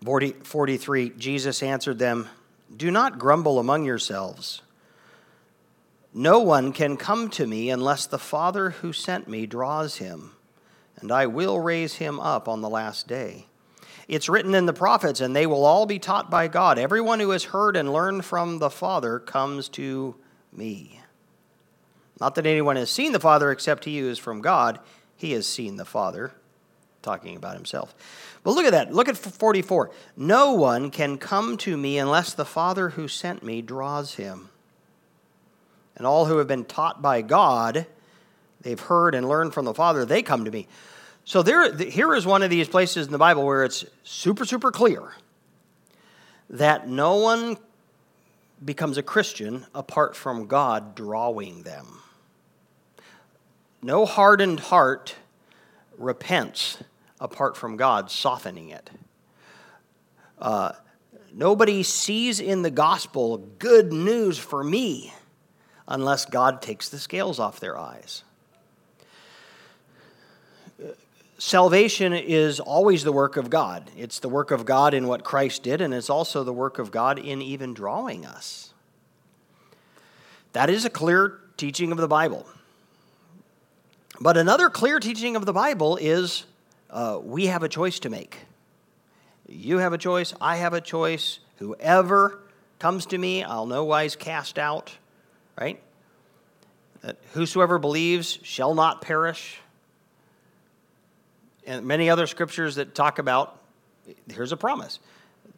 40, 0.03 0.31
43 0.43 1.09
Jesus 1.11 1.61
answered 1.61 1.99
them, 1.99 2.27
Do 2.75 2.89
not 2.89 3.19
grumble 3.19 3.59
among 3.59 3.85
yourselves. 3.85 4.61
No 6.13 6.39
one 6.39 6.73
can 6.73 6.97
come 6.97 7.29
to 7.31 7.47
me 7.47 7.69
unless 7.69 8.05
the 8.05 8.19
Father 8.19 8.71
who 8.71 8.91
sent 8.91 9.27
me 9.27 9.45
draws 9.45 9.97
him, 9.97 10.31
and 10.97 11.11
I 11.11 11.27
will 11.27 11.59
raise 11.59 11.95
him 11.95 12.19
up 12.19 12.47
on 12.47 12.61
the 12.61 12.69
last 12.69 13.07
day. 13.07 13.47
It's 14.07 14.27
written 14.27 14.55
in 14.55 14.65
the 14.65 14.73
prophets, 14.73 15.21
and 15.21 15.33
they 15.33 15.47
will 15.47 15.63
all 15.63 15.85
be 15.85 15.99
taught 15.99 16.29
by 16.29 16.49
God. 16.49 16.77
Everyone 16.77 17.21
who 17.21 17.29
has 17.29 17.45
heard 17.45 17.77
and 17.77 17.93
learned 17.93 18.25
from 18.25 18.59
the 18.59 18.69
Father 18.69 19.19
comes 19.19 19.69
to 19.69 20.15
me. 20.51 21.00
Not 22.21 22.35
that 22.35 22.45
anyone 22.45 22.75
has 22.75 22.91
seen 22.91 23.13
the 23.13 23.19
Father 23.19 23.49
except 23.49 23.85
he 23.85 23.97
who 23.97 24.07
is 24.07 24.19
from 24.19 24.41
God. 24.41 24.79
He 25.17 25.31
has 25.31 25.47
seen 25.47 25.77
the 25.77 25.85
Father, 25.85 26.31
talking 27.01 27.35
about 27.35 27.55
himself. 27.55 27.95
But 28.43 28.51
look 28.51 28.65
at 28.65 28.73
that. 28.73 28.93
Look 28.93 29.09
at 29.09 29.17
44. 29.17 29.89
No 30.15 30.53
one 30.53 30.91
can 30.91 31.17
come 31.17 31.57
to 31.57 31.75
me 31.75 31.97
unless 31.97 32.35
the 32.35 32.45
Father 32.45 32.89
who 32.89 33.07
sent 33.07 33.41
me 33.41 33.63
draws 33.63 34.13
him. 34.13 34.49
And 35.95 36.05
all 36.05 36.27
who 36.27 36.37
have 36.37 36.47
been 36.47 36.63
taught 36.63 37.01
by 37.01 37.23
God, 37.23 37.87
they've 38.61 38.79
heard 38.79 39.15
and 39.15 39.27
learned 39.27 39.55
from 39.55 39.65
the 39.65 39.73
Father, 39.73 40.05
they 40.05 40.21
come 40.21 40.45
to 40.45 40.51
me. 40.51 40.67
So 41.25 41.41
there, 41.41 41.73
here 41.75 42.13
is 42.13 42.27
one 42.27 42.43
of 42.43 42.51
these 42.51 42.67
places 42.67 43.07
in 43.07 43.11
the 43.11 43.17
Bible 43.17 43.43
where 43.43 43.63
it's 43.63 43.83
super, 44.03 44.45
super 44.45 44.71
clear 44.71 45.11
that 46.51 46.87
no 46.87 47.15
one 47.15 47.57
becomes 48.63 48.99
a 48.99 49.03
Christian 49.03 49.65
apart 49.73 50.15
from 50.15 50.45
God 50.45 50.93
drawing 50.93 51.63
them. 51.63 51.97
No 53.81 54.05
hardened 54.05 54.59
heart 54.59 55.15
repents 55.97 56.77
apart 57.19 57.57
from 57.57 57.77
God 57.77 58.11
softening 58.11 58.69
it. 58.69 58.89
Uh, 60.39 60.73
nobody 61.33 61.83
sees 61.83 62.39
in 62.39 62.61
the 62.61 62.71
gospel 62.71 63.37
good 63.37 63.91
news 63.91 64.37
for 64.37 64.63
me 64.63 65.13
unless 65.87 66.25
God 66.25 66.61
takes 66.61 66.89
the 66.89 66.99
scales 66.99 67.39
off 67.39 67.59
their 67.59 67.77
eyes. 67.77 68.23
Salvation 71.37 72.13
is 72.13 72.59
always 72.59 73.03
the 73.03 73.11
work 73.11 73.35
of 73.35 73.49
God. 73.49 73.89
It's 73.97 74.19
the 74.19 74.29
work 74.29 74.51
of 74.51 74.63
God 74.63 74.93
in 74.93 75.07
what 75.07 75.23
Christ 75.23 75.63
did, 75.63 75.81
and 75.81 75.91
it's 75.91 76.09
also 76.09 76.43
the 76.43 76.53
work 76.53 76.77
of 76.77 76.91
God 76.91 77.17
in 77.17 77.41
even 77.41 77.73
drawing 77.73 78.27
us. 78.27 78.75
That 80.53 80.69
is 80.69 80.85
a 80.85 80.89
clear 80.89 81.39
teaching 81.57 81.91
of 81.91 81.97
the 81.97 82.07
Bible. 82.07 82.45
But 84.21 84.37
another 84.37 84.69
clear 84.69 84.99
teaching 84.99 85.35
of 85.35 85.47
the 85.47 85.51
Bible 85.51 85.97
is 85.97 86.45
uh, 86.91 87.19
we 87.23 87.47
have 87.47 87.63
a 87.63 87.67
choice 87.67 87.97
to 88.01 88.09
make. 88.11 88.37
You 89.47 89.79
have 89.79 89.93
a 89.93 89.97
choice, 89.97 90.35
I 90.39 90.57
have 90.57 90.73
a 90.73 90.81
choice. 90.81 91.39
Whoever 91.57 92.37
comes 92.77 93.07
to 93.07 93.17
me, 93.17 93.43
I'll 93.43 93.65
no 93.65 93.83
wise 93.83 94.15
cast 94.15 94.59
out, 94.59 94.95
right? 95.59 95.81
That 97.01 97.17
whosoever 97.33 97.79
believes 97.79 98.37
shall 98.43 98.75
not 98.75 99.01
perish. 99.01 99.59
And 101.65 101.87
many 101.87 102.07
other 102.07 102.27
scriptures 102.27 102.75
that 102.75 102.93
talk 102.93 103.17
about 103.17 103.59
here's 104.31 104.51
a 104.51 104.57
promise. 104.57 104.99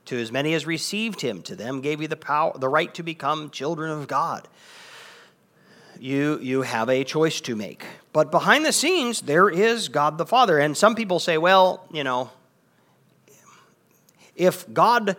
To 0.06 0.18
as 0.18 0.32
many 0.32 0.54
as 0.54 0.66
received 0.66 1.20
him, 1.20 1.42
to 1.44 1.58
them 1.58 1.82
gave 1.82 2.02
you 2.02 2.08
the 2.08 2.16
power, 2.16 2.58
the 2.58 2.70
right 2.70 2.94
to 2.94 3.04
become 3.04 3.50
children 3.50 3.92
of 3.92 4.08
God 4.08 4.48
you, 6.04 6.38
you 6.42 6.64
have 6.64 6.90
a 6.90 7.06
choice 7.06 7.40
to 7.40 7.56
make. 7.56 7.86
But 8.12 8.30
behind 8.30 8.66
the 8.66 8.74
scenes, 8.74 9.22
there 9.22 9.50
is 9.50 9.88
God 9.88 10.18
the 10.18 10.26
Father. 10.26 10.60
And 10.60 10.76
some 10.76 10.96
people 10.96 11.18
say, 11.18 11.38
well, 11.38 11.88
you 11.94 12.04
know, 12.04 12.30
if 14.36 14.72
God 14.74 15.16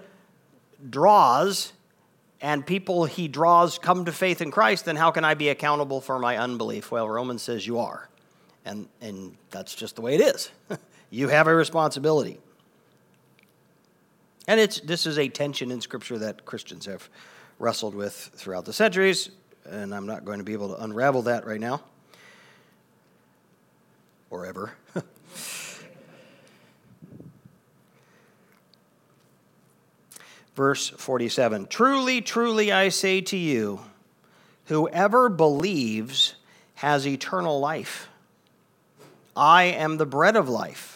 draws 0.90 1.73
and 2.42 2.66
people 2.66 3.07
he 3.07 3.29
draws 3.29 3.79
come 3.79 4.05
to 4.05 4.12
faith 4.12 4.42
in 4.42 4.51
Christ, 4.51 4.85
then 4.85 4.97
how 4.97 5.11
can 5.11 5.25
I 5.25 5.33
be 5.33 5.49
accountable 5.49 6.03
for 6.03 6.18
my 6.18 6.37
unbelief? 6.37 6.90
Well, 6.90 7.09
Romans 7.09 7.40
says 7.40 7.66
you 7.66 7.79
are. 7.79 8.11
And, 8.66 8.87
and 9.01 9.38
that's 9.51 9.75
just 9.75 9.97
the 9.97 10.03
way 10.03 10.16
it 10.16 10.20
is. 10.20 10.51
you 11.09 11.29
have 11.29 11.47
a 11.47 11.55
responsibility. 11.55 12.38
And 14.47 14.61
it's, 14.61 14.81
this 14.81 15.07
is 15.07 15.18
a 15.18 15.31
tension 15.31 15.70
in 15.70 15.81
Scripture 15.81 16.18
that 16.18 16.44
Christians 16.44 16.85
have 16.85 17.09
wrestled 17.59 17.94
with 17.94 18.33
throughout 18.35 18.66
the 18.66 18.75
centuries 18.75 19.31
and 19.70 19.94
I'm 19.94 20.07
not 20.07 20.24
going 20.24 20.38
to 20.38 20.44
be 20.44 20.53
able 20.53 20.74
to 20.74 20.83
unravel 20.83 21.22
that 21.22 21.46
right 21.46 21.61
now 21.61 21.83
or 24.31 24.46
ever. 24.46 24.72
Verse 30.55 30.88
47 30.90 31.66
Truly, 31.66 32.20
truly, 32.20 32.70
I 32.72 32.88
say 32.88 33.20
to 33.22 33.37
you, 33.37 33.81
whoever 34.66 35.29
believes 35.29 36.35
has 36.77 37.07
eternal 37.07 37.61
life. 37.61 38.09
I 39.37 39.64
am 39.64 39.96
the 39.96 40.07
bread 40.07 40.37
of 40.37 40.48
life. 40.48 40.93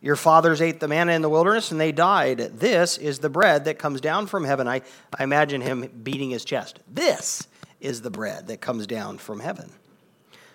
Your 0.00 0.16
fathers 0.16 0.62
ate 0.62 0.80
the 0.80 0.88
manna 0.88 1.12
in 1.12 1.22
the 1.22 1.28
wilderness 1.28 1.70
and 1.70 1.80
they 1.80 1.92
died. 1.92 2.38
This 2.38 2.96
is 2.96 3.18
the 3.18 3.28
bread 3.28 3.66
that 3.66 3.78
comes 3.78 4.00
down 4.00 4.26
from 4.26 4.44
heaven. 4.44 4.66
I, 4.66 4.80
I 5.18 5.24
imagine 5.24 5.60
him 5.60 5.90
beating 6.02 6.30
his 6.30 6.44
chest. 6.44 6.80
This 6.88 7.46
is 7.80 8.00
the 8.00 8.10
bread 8.10 8.46
that 8.46 8.60
comes 8.60 8.86
down 8.86 9.18
from 9.18 9.40
heaven, 9.40 9.70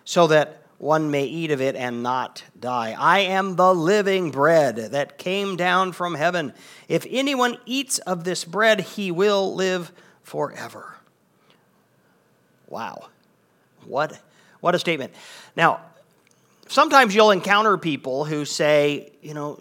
so 0.03 0.27
that 0.27 0.61
one 0.77 1.09
may 1.09 1.25
eat 1.25 1.51
of 1.51 1.61
it 1.61 1.75
and 1.75 2.03
not 2.03 2.43
die. 2.59 2.95
I 2.97 3.19
am 3.19 3.55
the 3.55 3.73
living 3.73 4.31
bread 4.31 4.75
that 4.75 5.17
came 5.17 5.55
down 5.55 5.91
from 5.91 6.15
heaven. 6.15 6.53
If 6.87 7.05
anyone 7.09 7.57
eats 7.65 7.99
of 7.99 8.23
this 8.23 8.43
bread, 8.43 8.81
he 8.81 9.11
will 9.11 9.55
live 9.55 9.91
forever. 10.21 10.95
Wow. 12.67 13.07
What, 13.85 14.19
what 14.59 14.75
a 14.75 14.79
statement. 14.79 15.13
Now, 15.55 15.81
sometimes 16.75 17.15
you'll 17.15 17.31
encounter 17.31 17.77
people 17.77 18.25
who 18.25 18.43
say, 18.43 19.13
you 19.21 19.33
know, 19.33 19.57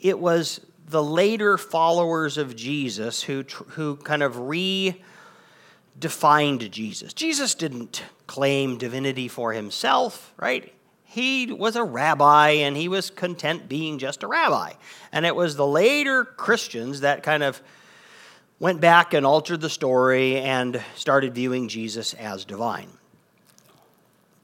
it 0.00 0.18
was 0.18 0.58
the 0.88 1.02
later 1.02 1.58
followers 1.58 2.38
of 2.38 2.56
Jesus 2.56 3.22
who, 3.22 3.42
who 3.42 3.96
kind 3.96 4.22
of 4.22 4.36
redefined 4.36 4.96
Jesus. 6.70 7.12
Jesus 7.12 7.54
didn't 7.54 8.04
claim 8.26 8.78
divinity 8.78 9.28
for 9.28 9.52
himself, 9.52 10.32
right? 10.38 10.72
He 11.04 11.52
was 11.52 11.76
a 11.76 11.84
rabbi 11.84 12.52
and 12.52 12.74
he 12.74 12.88
was 12.88 13.10
content 13.10 13.68
being 13.68 13.98
just 13.98 14.22
a 14.22 14.26
rabbi. 14.26 14.72
And 15.12 15.26
it 15.26 15.36
was 15.36 15.56
the 15.56 15.66
later 15.66 16.24
Christians 16.24 17.00
that 17.00 17.22
kind 17.22 17.42
of 17.42 17.60
went 18.58 18.80
back 18.80 19.12
and 19.12 19.26
altered 19.26 19.60
the 19.60 19.68
story 19.68 20.38
and 20.38 20.82
started 20.96 21.34
viewing 21.34 21.68
Jesus 21.68 22.14
as 22.14 22.46
divine. 22.46 22.88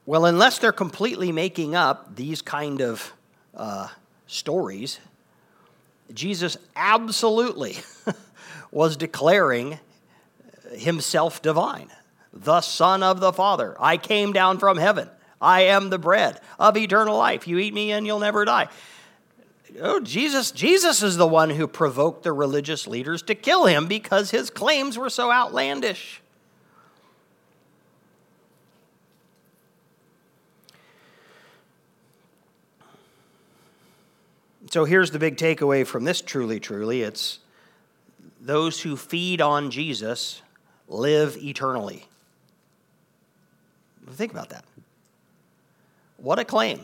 Well, 0.09 0.25
unless 0.25 0.57
they're 0.57 0.71
completely 0.71 1.31
making 1.31 1.75
up 1.75 2.15
these 2.15 2.41
kind 2.41 2.81
of 2.81 3.13
uh, 3.53 3.89
stories, 4.25 4.99
Jesus 6.11 6.57
absolutely 6.75 7.77
was 8.71 8.97
declaring 8.97 9.77
himself 10.73 11.43
divine, 11.43 11.91
the 12.33 12.61
Son 12.61 13.03
of 13.03 13.19
the 13.19 13.31
Father. 13.31 13.77
I 13.79 13.97
came 13.97 14.33
down 14.33 14.57
from 14.57 14.77
heaven. 14.77 15.11
I 15.39 15.65
am 15.65 15.91
the 15.91 15.99
bread 15.99 16.41
of 16.57 16.75
eternal 16.75 17.15
life. 17.15 17.47
You 17.47 17.59
eat 17.59 17.75
me 17.75 17.91
and 17.91 18.07
you'll 18.07 18.17
never 18.17 18.45
die. 18.45 18.69
Oh, 19.79 19.99
Jesus, 19.99 20.49
Jesus 20.49 21.03
is 21.03 21.17
the 21.17 21.27
one 21.27 21.51
who 21.51 21.67
provoked 21.67 22.23
the 22.23 22.33
religious 22.33 22.87
leaders 22.87 23.21
to 23.21 23.35
kill 23.35 23.67
him 23.67 23.85
because 23.85 24.31
his 24.31 24.49
claims 24.49 24.97
were 24.97 25.11
so 25.11 25.31
outlandish. 25.31 26.23
So 34.71 34.85
here's 34.85 35.09
the 35.09 35.17
big 35.17 35.37
takeaway 35.37 35.85
from 35.85 36.03
this 36.03 36.21
truly, 36.21 36.59
truly 36.59 37.01
it's 37.01 37.39
those 38.39 38.79
who 38.79 38.95
feed 38.95 39.41
on 39.41 39.71
Jesus 39.71 40.41
live 40.87 41.37
eternally. 41.37 42.05
Think 44.11 44.31
about 44.31 44.49
that. 44.49 44.63
What 46.17 46.39
a 46.39 46.45
claim. 46.45 46.81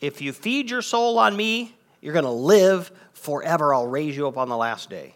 If 0.00 0.20
you 0.20 0.32
feed 0.32 0.70
your 0.70 0.82
soul 0.82 1.18
on 1.18 1.36
me, 1.36 1.74
you're 2.00 2.12
going 2.12 2.24
to 2.24 2.30
live 2.30 2.90
forever. 3.12 3.72
I'll 3.72 3.86
raise 3.86 4.16
you 4.16 4.26
up 4.28 4.36
on 4.36 4.48
the 4.48 4.56
last 4.56 4.90
day. 4.90 5.14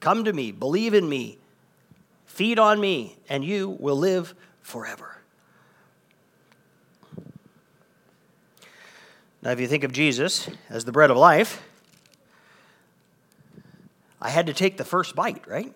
Come 0.00 0.24
to 0.24 0.32
me, 0.32 0.50
believe 0.50 0.94
in 0.94 1.08
me, 1.08 1.38
feed 2.26 2.58
on 2.58 2.80
me, 2.80 3.16
and 3.28 3.44
you 3.44 3.68
will 3.68 3.96
live 3.96 4.34
forever. 4.62 5.19
Now, 9.42 9.52
if 9.52 9.60
you 9.60 9.66
think 9.66 9.84
of 9.84 9.92
Jesus 9.92 10.50
as 10.68 10.84
the 10.84 10.92
bread 10.92 11.10
of 11.10 11.16
life, 11.16 11.62
I 14.20 14.28
had 14.28 14.46
to 14.48 14.52
take 14.52 14.76
the 14.76 14.84
first 14.84 15.16
bite, 15.16 15.48
right? 15.48 15.74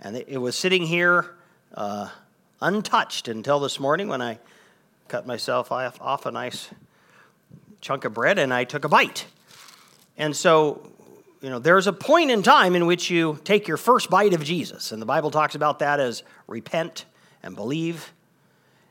And 0.00 0.16
it 0.16 0.38
was 0.38 0.56
sitting 0.56 0.86
here 0.86 1.34
uh, 1.74 2.08
untouched 2.62 3.28
until 3.28 3.60
this 3.60 3.78
morning 3.78 4.08
when 4.08 4.22
I 4.22 4.38
cut 5.08 5.26
myself 5.26 5.70
off 5.70 6.24
a 6.24 6.30
nice 6.30 6.70
chunk 7.82 8.06
of 8.06 8.14
bread 8.14 8.38
and 8.38 8.54
I 8.54 8.64
took 8.64 8.86
a 8.86 8.88
bite. 8.88 9.26
And 10.16 10.34
so, 10.34 10.90
you 11.42 11.50
know, 11.50 11.58
there's 11.58 11.86
a 11.86 11.92
point 11.92 12.30
in 12.30 12.42
time 12.42 12.74
in 12.74 12.86
which 12.86 13.10
you 13.10 13.38
take 13.44 13.68
your 13.68 13.76
first 13.76 14.08
bite 14.08 14.32
of 14.32 14.42
Jesus. 14.42 14.90
And 14.90 15.02
the 15.02 15.06
Bible 15.06 15.30
talks 15.30 15.54
about 15.54 15.80
that 15.80 16.00
as 16.00 16.22
repent 16.46 17.04
and 17.42 17.54
believe. 17.54 18.10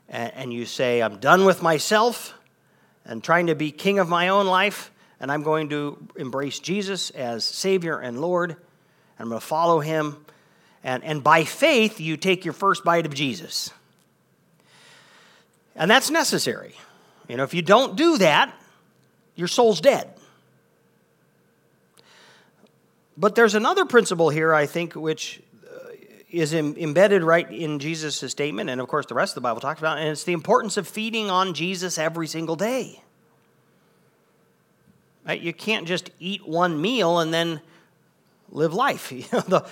And 0.10 0.54
you 0.54 0.66
say, 0.66 1.02
I'm 1.02 1.18
done 1.18 1.44
with 1.44 1.64
myself 1.64 2.36
and 3.08 3.24
trying 3.24 3.48
to 3.48 3.56
be 3.56 3.72
king 3.72 3.98
of 3.98 4.10
my 4.10 4.28
own 4.28 4.46
life, 4.46 4.92
and 5.20 5.32
I'm 5.32 5.42
going 5.42 5.70
to 5.70 6.08
embrace 6.18 6.60
Jesus 6.60 7.10
as 7.10 7.44
Savior 7.46 7.98
and 7.98 8.22
Lord. 8.22 8.52
And 8.52 8.60
I'm 9.18 9.30
going 9.30 9.42
to 9.42 9.48
follow 9.48 9.80
Him 9.80 10.18
And, 10.84 11.04
and 11.04 11.24
by 11.24 11.44
faith, 11.44 12.00
you 12.00 12.18
take 12.18 12.46
your 12.46 12.54
first 12.54 12.84
bite 12.84 13.06
of 13.06 13.14
Jesus. 13.14 13.72
And 15.76 15.92
that's 15.92 16.10
necessary. 16.10 16.76
You 17.28 17.36
know, 17.36 17.44
if 17.44 17.54
you 17.54 17.62
don't 17.62 17.98
do 17.98 18.18
that, 18.20 18.54
your 19.36 19.50
soul's 19.50 19.82
dead. 19.82 20.14
But 23.18 23.36
there's 23.36 23.54
another 23.54 23.84
principle 23.86 24.30
here, 24.30 24.54
I 24.54 24.66
think, 24.66 24.96
which 24.96 25.42
is 26.30 26.54
embedded 26.54 27.24
right 27.24 27.50
in 27.50 27.80
Jesus' 27.80 28.20
statement, 28.30 28.70
and 28.70 28.82
of 28.82 28.88
course, 28.88 29.06
the 29.06 29.16
rest 29.16 29.32
of 29.32 29.36
the 29.36 29.42
Bible 29.42 29.62
talks 29.62 29.80
about, 29.80 29.98
and 29.98 30.10
it's 30.10 30.26
the 30.26 30.34
importance 30.34 30.76
of 30.76 30.88
feeding 30.88 31.30
on 31.30 31.54
Jesus 31.54 31.98
every 31.98 32.28
single 32.28 32.56
day. 32.56 33.02
Right? 35.26 35.40
You 35.40 35.54
can't 35.54 35.88
just 35.88 36.10
eat 36.20 36.48
one 36.48 36.82
meal 36.82 37.20
and 37.20 37.34
then 37.34 37.62
live 38.50 38.74
life. 38.74 39.12
You 39.12 39.26
know, 39.32 39.40
the, 39.42 39.68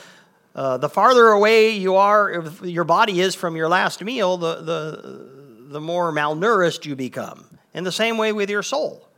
uh, 0.53 0.77
the 0.77 0.87
farther 0.87 1.27
away 1.27 1.71
you 1.71 1.95
are, 1.95 2.45
your 2.63 2.85
body 2.85 3.19
is 3.19 3.35
from 3.35 3.57
your 3.57 3.67
last 3.67 4.01
meal, 4.01 4.37
the, 4.37 4.61
the, 4.61 5.29
the 5.67 5.81
more 5.81 6.13
malnourished 6.13 6.85
you 6.85 6.95
become. 6.95 7.45
In 7.73 7.83
the 7.83 7.91
same 7.91 8.17
way 8.17 8.31
with 8.31 8.49
your 8.49 8.63
soul. 8.63 9.09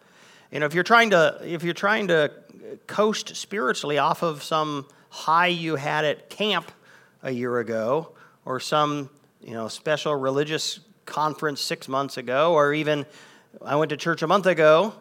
You 0.51 0.61
know, 0.61 0.65
if 0.65 0.73
you're 0.73 0.83
trying 0.83 1.11
to, 1.11 1.39
if 1.43 1.63
you're 1.63 1.75
trying 1.75 2.07
to 2.07 2.31
coast 2.87 3.35
spiritually 3.35 3.99
off 3.99 4.23
of 4.23 4.41
some 4.41 4.87
high 5.09 5.47
you 5.47 5.75
had 5.75 6.05
at 6.05 6.31
camp 6.31 6.71
a 7.27 7.31
year 7.31 7.59
ago, 7.59 8.13
or 8.45 8.59
some 8.59 9.09
you 9.41 9.53
know 9.53 9.67
special 9.67 10.15
religious 10.15 10.79
conference 11.05 11.61
six 11.61 11.87
months 11.87 12.17
ago, 12.17 12.53
or 12.53 12.73
even 12.73 13.05
I 13.61 13.75
went 13.75 13.89
to 13.89 13.97
church 13.97 14.21
a 14.21 14.27
month 14.27 14.45
ago. 14.45 14.93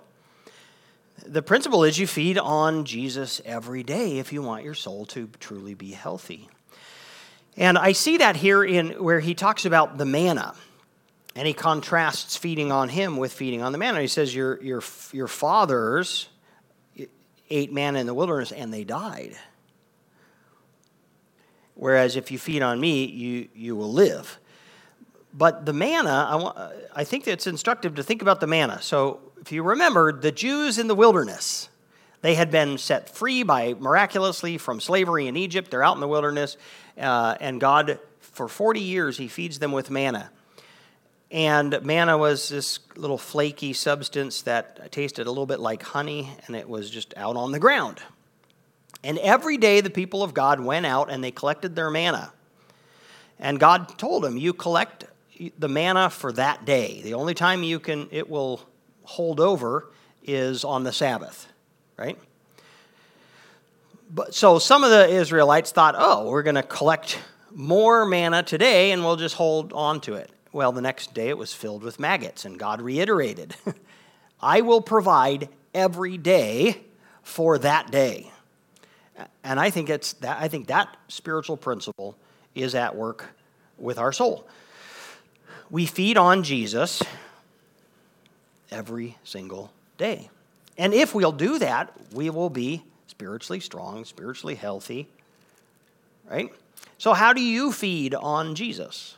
The 1.25 1.41
principle 1.41 1.85
is 1.85 1.99
you 1.99 2.07
feed 2.07 2.37
on 2.37 2.85
Jesus 2.85 3.41
every 3.45 3.83
day 3.83 4.19
if 4.19 4.33
you 4.33 4.43
want 4.43 4.65
your 4.65 4.75
soul 4.75 5.07
to 5.07 5.29
truly 5.41 5.75
be 5.75 5.93
healthy. 5.93 6.51
And 7.57 7.79
I 7.79 7.93
see 7.93 8.19
that 8.19 8.37
here 8.37 8.63
in 8.63 9.03
where 9.03 9.21
he 9.21 9.35
talks 9.35 9.65
about 9.65 9.97
the 9.97 10.05
manna. 10.05 10.55
And 11.35 11.47
he 11.47 11.55
contrasts 11.55 12.37
feeding 12.37 12.73
on 12.73 12.89
him 12.89 13.17
with 13.17 13.33
feeding 13.33 13.63
on 13.63 13.73
the 13.73 13.79
manna. 13.79 14.01
He 14.01 14.09
says, 14.09 14.35
Your, 14.35 14.63
your, 14.63 14.83
your 15.13 15.29
fathers 15.29 16.29
ate 17.51 17.73
manna 17.73 17.99
in 17.99 18.07
the 18.07 18.15
wilderness 18.15 18.53
and 18.53 18.73
they 18.73 18.85
died. 18.85 19.37
Whereas 21.77 22.17
if 22.17 22.31
you 22.31 22.39
feed 22.39 22.63
on 22.63 22.81
me, 22.81 23.05
you, 23.05 23.49
you 23.55 23.77
will 23.77 23.93
live. 23.93 24.39
But 25.33 25.67
the 25.67 25.75
manna, 25.75 26.27
I, 26.29 26.35
want, 26.37 26.59
I 26.95 27.05
think 27.05 27.29
it's 27.29 27.47
instructive 27.47 27.95
to 27.97 28.03
think 28.03 28.23
about 28.23 28.41
the 28.41 28.47
manna. 28.47 28.81
So 28.81 29.21
if 29.41 29.53
you 29.53 29.63
remember, 29.63 30.13
the 30.13 30.33
Jews 30.33 30.79
in 30.79 30.89
the 30.89 30.95
wilderness, 30.95 31.69
they 32.23 32.35
had 32.35 32.51
been 32.51 32.79
set 32.79 33.15
free 33.15 33.43
by 33.43 33.75
miraculously 33.75 34.57
from 34.57 34.81
slavery 34.81 35.27
in 35.27 35.37
Egypt. 35.37 35.71
They're 35.71 35.85
out 35.85 35.95
in 35.95 36.01
the 36.01 36.09
wilderness, 36.09 36.57
uh, 36.99 37.37
and 37.39 37.61
God, 37.61 38.01
for 38.21 38.49
40 38.49 38.81
years, 38.81 39.19
He 39.19 39.29
feeds 39.29 39.59
them 39.59 39.73
with 39.73 39.91
manna. 39.91 40.31
And 41.31 41.83
manna 41.83 42.17
was 42.17 42.49
this 42.49 42.79
little 42.95 43.19
flaky 43.19 43.75
substance 43.75 44.43
that 44.43 44.91
tasted 44.93 45.27
a 45.27 45.31
little 45.31 45.47
bit 45.47 45.61
like 45.61 45.83
honey, 45.83 46.31
and 46.47 46.57
it 46.57 46.69
was 46.69 46.89
just 46.89 47.13
out 47.17 47.37
on 47.37 47.53
the 47.53 47.59
ground. 47.59 48.01
And 49.07 49.19
every 49.19 49.57
day 49.57 49.81
the 49.81 49.89
people 49.89 50.25
of 50.25 50.35
God 50.35 50.59
went 50.59 50.85
out 50.85 51.11
and 51.11 51.23
they 51.23 51.31
collected 51.31 51.77
their 51.77 51.91
manna. 51.91 52.33
And 53.39 53.61
God 53.61 53.97
told 53.99 54.25
them, 54.25 54.37
You 54.37 54.53
collect 54.53 55.05
the 55.59 55.69
manna 55.69 56.11
for 56.11 56.33
that 56.33 56.65
day. 56.65 57.03
The 57.03 57.15
only 57.15 57.33
time 57.33 57.63
you 57.63 57.79
can 57.79 58.09
it 58.11 58.29
will 58.29 58.61
hold 59.05 59.39
over 59.39 59.87
is 60.25 60.65
on 60.65 60.83
the 60.83 60.93
Sabbath, 60.93 61.47
right? 61.97 62.19
But 64.13 64.35
so 64.35 64.59
some 64.59 64.83
of 64.83 64.91
the 64.91 65.09
Israelites 65.09 65.71
thought, 65.71 65.95
oh, 65.97 66.29
we're 66.29 66.43
going 66.43 66.57
to 66.57 66.63
collect 66.65 67.21
more 67.53 68.07
manna 68.07 68.43
today 68.43 68.91
and 68.91 69.05
we'll 69.05 69.17
just 69.17 69.37
hold 69.37 69.73
on 69.73 70.01
to 70.01 70.15
it. 70.15 70.31
Well, 70.53 70.73
the 70.73 70.81
next 70.81 71.15
day 71.15 71.29
it 71.29 71.39
was 71.39 71.53
filled 71.53 71.83
with 71.83 72.01
maggots, 72.01 72.45
and 72.45 72.59
God 72.59 72.81
reiterated, 72.81 73.55
I 74.41 74.63
will 74.63 74.81
provide 74.81 75.49
every 75.75 76.17
day 76.17 76.83
for 77.23 77.59
that 77.59 77.91
day. 77.91 78.33
And 79.43 79.59
I 79.59 79.71
think 79.71 79.89
it's 79.89 80.15
that 80.15 80.41
I 80.41 80.49
think 80.49 80.67
that 80.67 80.95
spiritual 81.09 81.57
principle 81.57 82.17
is 82.55 82.75
at 82.75 82.95
work 82.95 83.35
with 83.79 83.99
our 83.99 84.13
soul. 84.13 84.47
We 85.71 85.87
feed 85.87 86.17
on 86.17 86.43
Jesus 86.43 87.03
every 88.71 89.17
single 89.25 89.73
day. 89.99 90.31
And 90.79 90.93
if 90.93 91.15
we'll 91.15 91.33
do 91.33 91.59
that, 91.59 91.93
we 92.13 92.31
will 92.31 92.51
be 92.51 92.85
spiritually 93.07 93.61
strong, 93.61 94.05
spiritually 94.05 94.55
healthy. 94.55 95.09
Right? 96.31 96.53
So 96.99 97.15
how 97.15 97.33
do 97.33 97.41
you 97.41 97.73
feed 97.73 98.15
on 98.15 98.55
Jesus? 98.55 99.17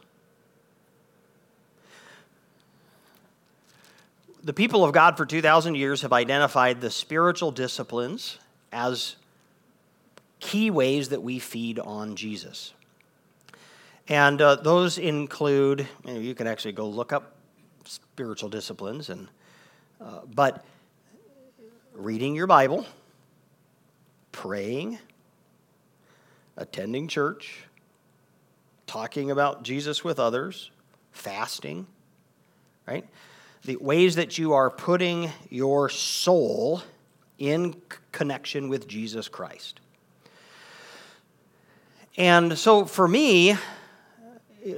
the 4.49 4.55
people 4.55 4.83
of 4.83 4.93
God 4.93 5.19
for 5.19 5.27
2,000 5.27 5.75
years 5.75 6.01
have 6.01 6.13
identified 6.15 6.81
the 6.81 6.89
spiritual 6.91 7.51
disciplines 7.51 8.39
as 8.73 9.17
key 10.41 10.71
ways 10.71 11.11
that 11.11 11.23
we 11.23 11.39
feed 11.39 11.79
on 11.79 12.17
Jesus. 12.17 12.73
And 14.09 14.41
uh, 14.41 14.57
those 14.57 14.99
include, 14.99 15.87
you, 16.05 16.15
know, 16.15 16.21
you, 16.21 16.35
can 16.35 16.47
actually 16.47 16.73
go 16.73 16.89
look 16.89 17.13
up 17.13 17.37
spiritual 17.85 18.49
disciplines, 18.49 19.11
and, 19.11 19.29
uh, 20.01 20.21
but 20.35 20.65
reading 21.93 22.35
your 22.35 22.47
Bible, 22.47 22.87
praying, 24.33 24.99
attending 26.57 27.09
church, 27.09 27.65
talking 28.87 29.31
about 29.31 29.63
Jesus 29.63 30.03
with 30.03 30.19
others, 30.19 30.71
fasting, 31.13 31.87
right? 32.87 33.07
the 33.65 33.77
ways 33.77 34.17
that 34.17 34.39
you 34.39 34.53
are 34.53 34.71
putting 34.71 35.31
your 35.51 35.89
soul 35.89 36.83
in 37.39 37.75
connection 38.13 38.69
with 38.69 38.89
Jesus 38.89 39.29
Christ. 39.29 39.81
And 42.19 42.59
so 42.59 42.85
for 42.85 43.07
me, 43.07 43.57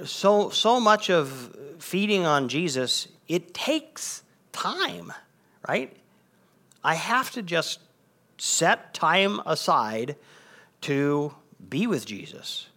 so 0.04 0.50
so 0.50 0.78
much 0.78 1.08
of 1.08 1.56
feeding 1.78 2.26
on 2.26 2.48
Jesus, 2.48 3.08
it 3.28 3.54
takes 3.54 4.22
time, 4.52 5.10
right? 5.66 5.96
I 6.84 6.94
have 6.94 7.30
to 7.32 7.42
just 7.42 7.80
set 8.36 8.92
time 8.92 9.40
aside 9.46 10.16
to 10.82 11.34
be 11.68 11.86
with 11.86 12.04
Jesus. 12.04 12.68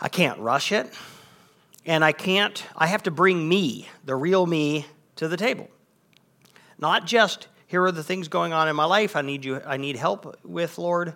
I 0.00 0.08
can't 0.08 0.38
rush 0.38 0.70
it. 0.70 0.92
And 1.84 2.04
I 2.04 2.12
can't, 2.12 2.62
I 2.76 2.86
have 2.86 3.02
to 3.04 3.10
bring 3.10 3.48
me, 3.48 3.88
the 4.04 4.14
real 4.14 4.46
me, 4.46 4.86
to 5.16 5.26
the 5.26 5.36
table. 5.36 5.68
Not 6.78 7.06
just, 7.06 7.48
here 7.66 7.82
are 7.82 7.92
the 7.92 8.04
things 8.04 8.28
going 8.28 8.52
on 8.52 8.68
in 8.68 8.76
my 8.76 8.84
life 8.84 9.16
I 9.16 9.22
need, 9.22 9.44
you, 9.44 9.60
I 9.64 9.76
need 9.76 9.96
help 9.96 10.38
with, 10.44 10.76
Lord, 10.76 11.14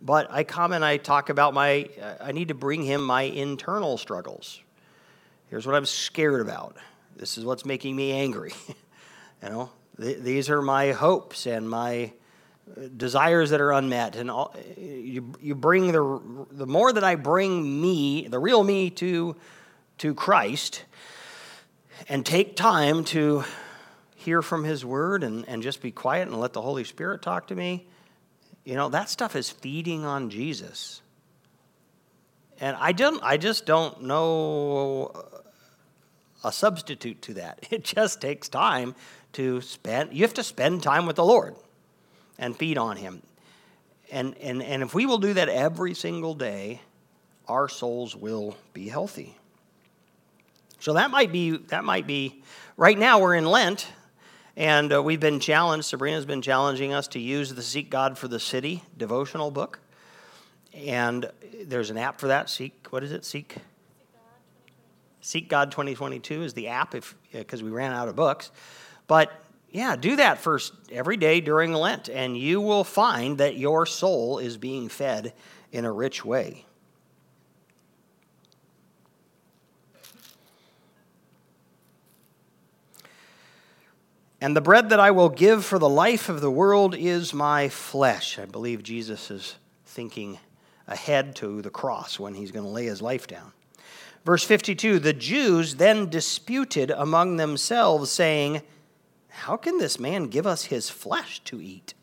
but 0.00 0.28
I 0.30 0.44
come 0.44 0.72
and 0.72 0.84
I 0.84 0.96
talk 0.96 1.28
about 1.28 1.54
my, 1.54 1.88
I 2.20 2.32
need 2.32 2.48
to 2.48 2.54
bring 2.54 2.82
him 2.82 3.02
my 3.02 3.22
internal 3.22 3.98
struggles. 3.98 4.60
Here's 5.48 5.66
what 5.66 5.74
I'm 5.74 5.86
scared 5.86 6.40
about. 6.40 6.76
This 7.16 7.38
is 7.38 7.44
what's 7.44 7.64
making 7.64 7.96
me 7.96 8.12
angry. 8.12 8.52
you 9.42 9.48
know, 9.48 9.70
th- 10.00 10.18
these 10.18 10.50
are 10.50 10.62
my 10.62 10.92
hopes 10.92 11.46
and 11.46 11.68
my 11.68 12.12
uh, 12.76 12.82
desires 12.96 13.50
that 13.50 13.60
are 13.60 13.72
unmet. 13.72 14.14
And 14.14 14.30
all, 14.30 14.54
you, 14.76 15.32
you 15.40 15.54
bring 15.54 15.90
the, 15.92 16.46
the 16.50 16.66
more 16.66 16.92
that 16.92 17.02
I 17.02 17.16
bring 17.16 17.80
me, 17.80 18.28
the 18.28 18.38
real 18.38 18.62
me, 18.62 18.90
to, 18.90 19.36
to 19.98 20.14
Christ, 20.14 20.84
and 22.08 22.24
take 22.24 22.54
time 22.54 23.04
to 23.06 23.44
hear 24.14 24.42
from 24.42 24.64
His 24.64 24.84
Word 24.84 25.24
and, 25.24 25.48
and 25.48 25.62
just 25.62 25.80
be 25.80 25.90
quiet 25.90 26.28
and 26.28 26.38
let 26.38 26.52
the 26.52 26.62
Holy 26.62 26.84
Spirit 26.84 27.22
talk 27.22 27.48
to 27.48 27.54
me, 27.54 27.86
you 28.68 28.74
know, 28.74 28.90
that 28.90 29.08
stuff 29.08 29.34
is 29.34 29.48
feeding 29.48 30.04
on 30.04 30.28
Jesus. 30.28 31.00
And 32.60 32.76
I 32.78 32.92
don't 32.92 33.18
I 33.22 33.38
just 33.38 33.64
don't 33.64 34.02
know 34.02 35.24
a 36.44 36.52
substitute 36.52 37.22
to 37.22 37.34
that. 37.34 37.66
It 37.70 37.82
just 37.82 38.20
takes 38.20 38.46
time 38.50 38.94
to 39.32 39.62
spend 39.62 40.12
you 40.12 40.22
have 40.22 40.34
to 40.34 40.42
spend 40.42 40.82
time 40.82 41.06
with 41.06 41.16
the 41.16 41.24
Lord 41.24 41.56
and 42.38 42.54
feed 42.54 42.76
on 42.76 42.98
him. 42.98 43.22
And 44.12 44.36
and 44.36 44.62
and 44.62 44.82
if 44.82 44.92
we 44.92 45.06
will 45.06 45.16
do 45.16 45.32
that 45.32 45.48
every 45.48 45.94
single 45.94 46.34
day, 46.34 46.82
our 47.46 47.70
souls 47.70 48.14
will 48.14 48.54
be 48.74 48.90
healthy. 48.90 49.38
So 50.78 50.92
that 50.92 51.10
might 51.10 51.32
be 51.32 51.56
that 51.68 51.84
might 51.84 52.06
be 52.06 52.42
right 52.76 52.98
now 52.98 53.18
we're 53.18 53.34
in 53.34 53.46
Lent 53.46 53.86
and 54.58 54.92
uh, 54.92 55.00
we've 55.00 55.20
been 55.20 55.38
challenged 55.38 55.86
Sabrina's 55.86 56.26
been 56.26 56.42
challenging 56.42 56.92
us 56.92 57.06
to 57.08 57.20
use 57.20 57.54
the 57.54 57.62
Seek 57.62 57.90
God 57.90 58.18
for 58.18 58.26
the 58.26 58.40
City 58.40 58.82
devotional 58.96 59.52
book. 59.52 59.78
And 60.74 61.30
there's 61.64 61.90
an 61.90 61.96
app 61.96 62.18
for 62.18 62.26
that. 62.26 62.50
Seek 62.50 62.88
what 62.90 63.04
is 63.04 63.12
it? 63.12 63.24
Seek 63.24 63.54
Seek 65.20 65.48
God 65.48 65.70
2022 65.70 66.42
is 66.42 66.54
the 66.54 66.68
app 66.68 66.96
if 66.96 67.14
because 67.32 67.62
we 67.62 67.70
ran 67.70 67.92
out 67.92 68.08
of 68.08 68.16
books. 68.16 68.50
But 69.06 69.30
yeah, 69.70 69.94
do 69.94 70.16
that 70.16 70.38
first 70.38 70.72
every 70.90 71.16
day 71.16 71.40
during 71.40 71.72
Lent 71.72 72.08
and 72.08 72.36
you 72.36 72.60
will 72.60 72.84
find 72.84 73.38
that 73.38 73.56
your 73.56 73.86
soul 73.86 74.40
is 74.40 74.56
being 74.56 74.88
fed 74.88 75.34
in 75.70 75.84
a 75.84 75.92
rich 75.92 76.24
way. 76.24 76.64
And 84.40 84.56
the 84.56 84.60
bread 84.60 84.90
that 84.90 85.00
I 85.00 85.10
will 85.10 85.28
give 85.28 85.64
for 85.64 85.78
the 85.78 85.88
life 85.88 86.28
of 86.28 86.40
the 86.40 86.50
world 86.50 86.94
is 86.94 87.34
my 87.34 87.68
flesh. 87.68 88.38
I 88.38 88.44
believe 88.44 88.82
Jesus 88.82 89.30
is 89.30 89.56
thinking 89.84 90.38
ahead 90.86 91.34
to 91.36 91.60
the 91.60 91.70
cross 91.70 92.20
when 92.20 92.34
he's 92.34 92.52
going 92.52 92.64
to 92.64 92.70
lay 92.70 92.84
his 92.84 93.02
life 93.02 93.26
down. 93.26 93.52
Verse 94.24 94.44
52 94.44 95.00
The 95.00 95.12
Jews 95.12 95.76
then 95.76 96.08
disputed 96.08 96.90
among 96.90 97.36
themselves, 97.36 98.10
saying, 98.12 98.62
How 99.28 99.56
can 99.56 99.78
this 99.78 99.98
man 99.98 100.24
give 100.24 100.46
us 100.46 100.66
his 100.66 100.88
flesh 100.88 101.40
to 101.44 101.60
eat? 101.60 101.94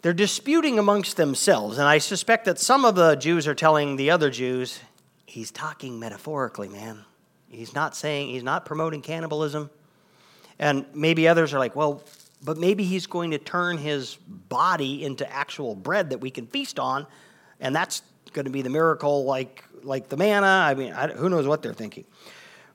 They're 0.00 0.14
disputing 0.14 0.78
amongst 0.78 1.16
themselves, 1.16 1.78
and 1.78 1.88
I 1.88 1.98
suspect 1.98 2.44
that 2.44 2.58
some 2.58 2.84
of 2.84 2.94
the 2.94 3.16
Jews 3.16 3.46
are 3.46 3.54
telling 3.54 3.96
the 3.96 4.10
other 4.10 4.30
Jews, 4.30 4.80
He's 5.26 5.50
talking 5.50 5.98
metaphorically, 5.98 6.68
man. 6.68 7.04
He's 7.50 7.74
not 7.74 7.94
saying, 7.94 8.28
he's 8.28 8.42
not 8.42 8.64
promoting 8.64 9.02
cannibalism. 9.02 9.68
And 10.58 10.86
maybe 10.94 11.28
others 11.28 11.52
are 11.52 11.58
like, 11.58 11.76
well, 11.76 12.02
but 12.42 12.58
maybe 12.58 12.84
he's 12.84 13.06
going 13.06 13.32
to 13.32 13.38
turn 13.38 13.78
his 13.78 14.16
body 14.26 15.04
into 15.04 15.30
actual 15.30 15.74
bread 15.74 16.10
that 16.10 16.18
we 16.18 16.30
can 16.30 16.46
feast 16.46 16.78
on, 16.78 17.06
and 17.60 17.74
that's 17.74 18.02
going 18.32 18.44
to 18.44 18.50
be 18.50 18.62
the 18.62 18.70
miracle 18.70 19.24
like, 19.24 19.64
like 19.82 20.08
the 20.08 20.16
manna. 20.16 20.46
I 20.46 20.74
mean, 20.74 20.92
I, 20.92 21.08
who 21.08 21.28
knows 21.28 21.46
what 21.46 21.62
they're 21.62 21.72
thinking. 21.72 22.04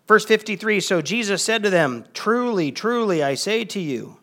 Verse 0.07 0.25
53 0.25 0.79
So 0.79 1.01
Jesus 1.01 1.43
said 1.43 1.63
to 1.63 1.69
them, 1.69 2.05
Truly, 2.13 2.71
truly, 2.71 3.23
I 3.23 3.35
say 3.35 3.63
to 3.65 3.79
you, 3.79 4.17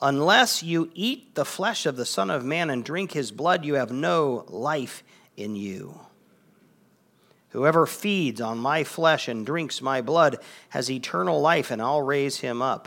unless 0.00 0.62
you 0.62 0.90
eat 0.94 1.34
the 1.34 1.44
flesh 1.44 1.86
of 1.86 1.96
the 1.96 2.06
Son 2.06 2.30
of 2.30 2.44
Man 2.44 2.70
and 2.70 2.84
drink 2.84 3.12
his 3.12 3.32
blood, 3.32 3.64
you 3.64 3.74
have 3.74 3.90
no 3.90 4.44
life 4.48 5.02
in 5.36 5.56
you. 5.56 6.05
Whoever 7.56 7.86
feeds 7.86 8.42
on 8.42 8.58
my 8.58 8.84
flesh 8.84 9.28
and 9.28 9.46
drinks 9.46 9.80
my 9.80 10.02
blood 10.02 10.40
has 10.68 10.90
eternal 10.90 11.40
life, 11.40 11.70
and 11.70 11.80
I'll 11.80 12.02
raise 12.02 12.40
him 12.40 12.60
up 12.60 12.86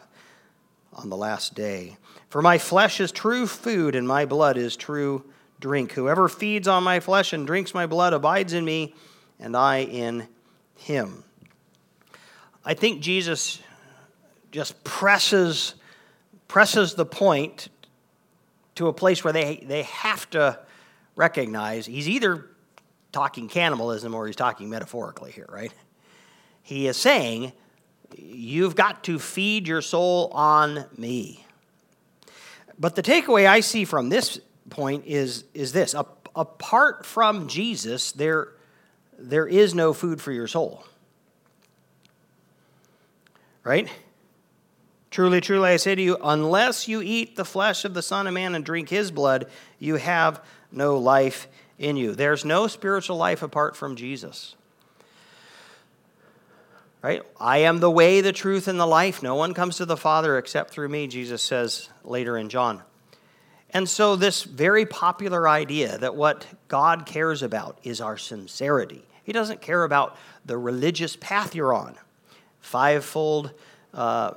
on 0.94 1.10
the 1.10 1.18
last 1.18 1.56
day. 1.56 1.98
For 2.30 2.44
my 2.44 2.60
flesh 2.60 3.00
is 3.00 3.12
true 3.12 3.48
food, 3.48 3.96
and 3.96 4.08
my 4.08 4.26
blood 4.26 4.58
is 4.58 4.76
true 4.76 5.26
drink. 5.60 5.94
Whoever 5.94 6.30
feeds 6.30 6.68
on 6.68 6.84
my 6.84 7.00
flesh 7.00 7.34
and 7.34 7.48
drinks 7.48 7.74
my 7.74 7.88
blood 7.88 8.14
abides 8.14 8.54
in 8.54 8.64
me, 8.64 8.94
and 9.40 9.58
I 9.58 9.78
in 9.80 10.28
him. 10.76 11.24
I 12.64 12.76
think 12.76 13.02
Jesus 13.02 13.60
just 14.52 14.84
presses 14.84 15.74
presses 16.48 16.94
the 16.94 17.08
point 17.08 17.70
to 18.76 18.88
a 18.88 18.94
place 18.94 19.24
where 19.24 19.34
they, 19.34 19.64
they 19.68 19.82
have 19.82 20.30
to 20.30 20.60
recognize 21.16 21.88
he's 21.88 22.08
either 22.08 22.46
talking 23.12 23.48
cannibalism 23.48 24.14
or 24.14 24.28
he's 24.28 24.36
talking 24.36 24.70
metaphorically 24.70 25.32
here, 25.32 25.48
right? 25.50 25.74
He 26.62 26.88
is 26.88 26.98
saying 26.98 27.54
You've 28.18 28.76
got 28.76 29.04
to 29.06 29.20
feed 29.20 29.68
your 29.68 29.82
soul 29.82 30.30
on 30.34 30.86
me. 30.98 31.46
But 32.78 32.96
the 32.96 33.04
takeaway 33.04 33.48
I 33.48 33.60
see 33.60 33.86
from 33.86 34.10
this 34.10 34.40
point 34.70 35.06
is, 35.06 35.44
is 35.54 35.74
this 35.74 35.94
apart 36.36 37.06
from 37.06 37.48
Jesus, 37.48 38.12
there, 38.12 38.50
there 39.18 39.48
is 39.48 39.76
no 39.76 39.94
food 39.94 40.22
for 40.22 40.32
your 40.32 40.48
soul. 40.48 40.86
Right? 43.64 43.90
Truly, 45.12 45.42
truly, 45.42 45.70
I 45.70 45.78
say 45.78 45.96
to 45.96 46.02
you, 46.02 46.18
unless 46.22 46.88
you 46.88 47.02
eat 47.02 47.36
the 47.36 47.46
flesh 47.46 47.84
of 47.84 47.94
the 47.94 48.02
Son 48.02 48.28
of 48.28 48.34
Man 48.34 48.56
and 48.56 48.64
drink 48.64 48.90
his 48.90 49.12
blood, 49.12 49.48
you 49.80 49.96
have 49.96 50.44
no 50.72 50.98
life 50.98 51.48
in 51.80 51.96
you. 51.96 52.14
There's 52.14 52.46
no 52.46 52.68
spiritual 52.68 53.18
life 53.18 53.42
apart 53.42 53.76
from 53.76 53.96
Jesus. 53.96 54.56
Right? 57.02 57.24
I 57.40 57.60
am 57.60 57.80
the 57.80 57.90
way, 57.90 58.20
the 58.20 58.34
truth, 58.34 58.68
and 58.68 58.78
the 58.78 58.86
life. 58.86 59.24
No 59.24 59.36
one 59.36 59.54
comes 59.54 59.78
to 59.78 59.86
the 59.86 59.98
Father 59.98 60.38
except 60.38 60.72
through 60.72 60.90
me, 60.90 61.08
Jesus 61.08 61.42
says 61.42 61.90
later 62.04 62.38
in 62.38 62.50
John. 62.50 62.84
And 63.72 63.88
so, 63.88 64.16
this 64.16 64.44
very 64.44 64.86
popular 64.86 65.48
idea 65.48 65.98
that 66.00 66.16
what 66.16 66.46
God 66.68 67.06
cares 67.06 67.42
about 67.42 67.78
is 67.84 68.02
our 68.02 68.18
sincerity. 68.18 69.06
He 69.24 69.32
doesn't 69.32 69.62
care 69.62 69.84
about 69.84 70.18
the 70.46 70.58
religious 70.58 71.16
path 71.16 71.56
you're 71.56 71.74
on. 71.74 71.96
Fivefold 72.60 73.54
uh, 73.94 74.32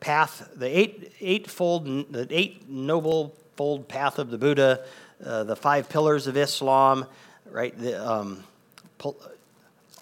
path, 0.00 0.50
the 0.54 0.66
eight, 0.66 1.12
eightfold, 1.20 2.12
the 2.12 2.26
eight 2.30 2.68
noble 2.68 3.34
fold 3.56 3.88
path 3.88 4.18
of 4.18 4.30
the 4.30 4.38
Buddha, 4.38 4.84
uh, 5.24 5.44
the 5.44 5.56
five 5.56 5.88
pillars 5.88 6.26
of 6.26 6.36
Islam, 6.36 7.06
right? 7.50 7.76
The, 7.78 8.04
um, 8.04 8.44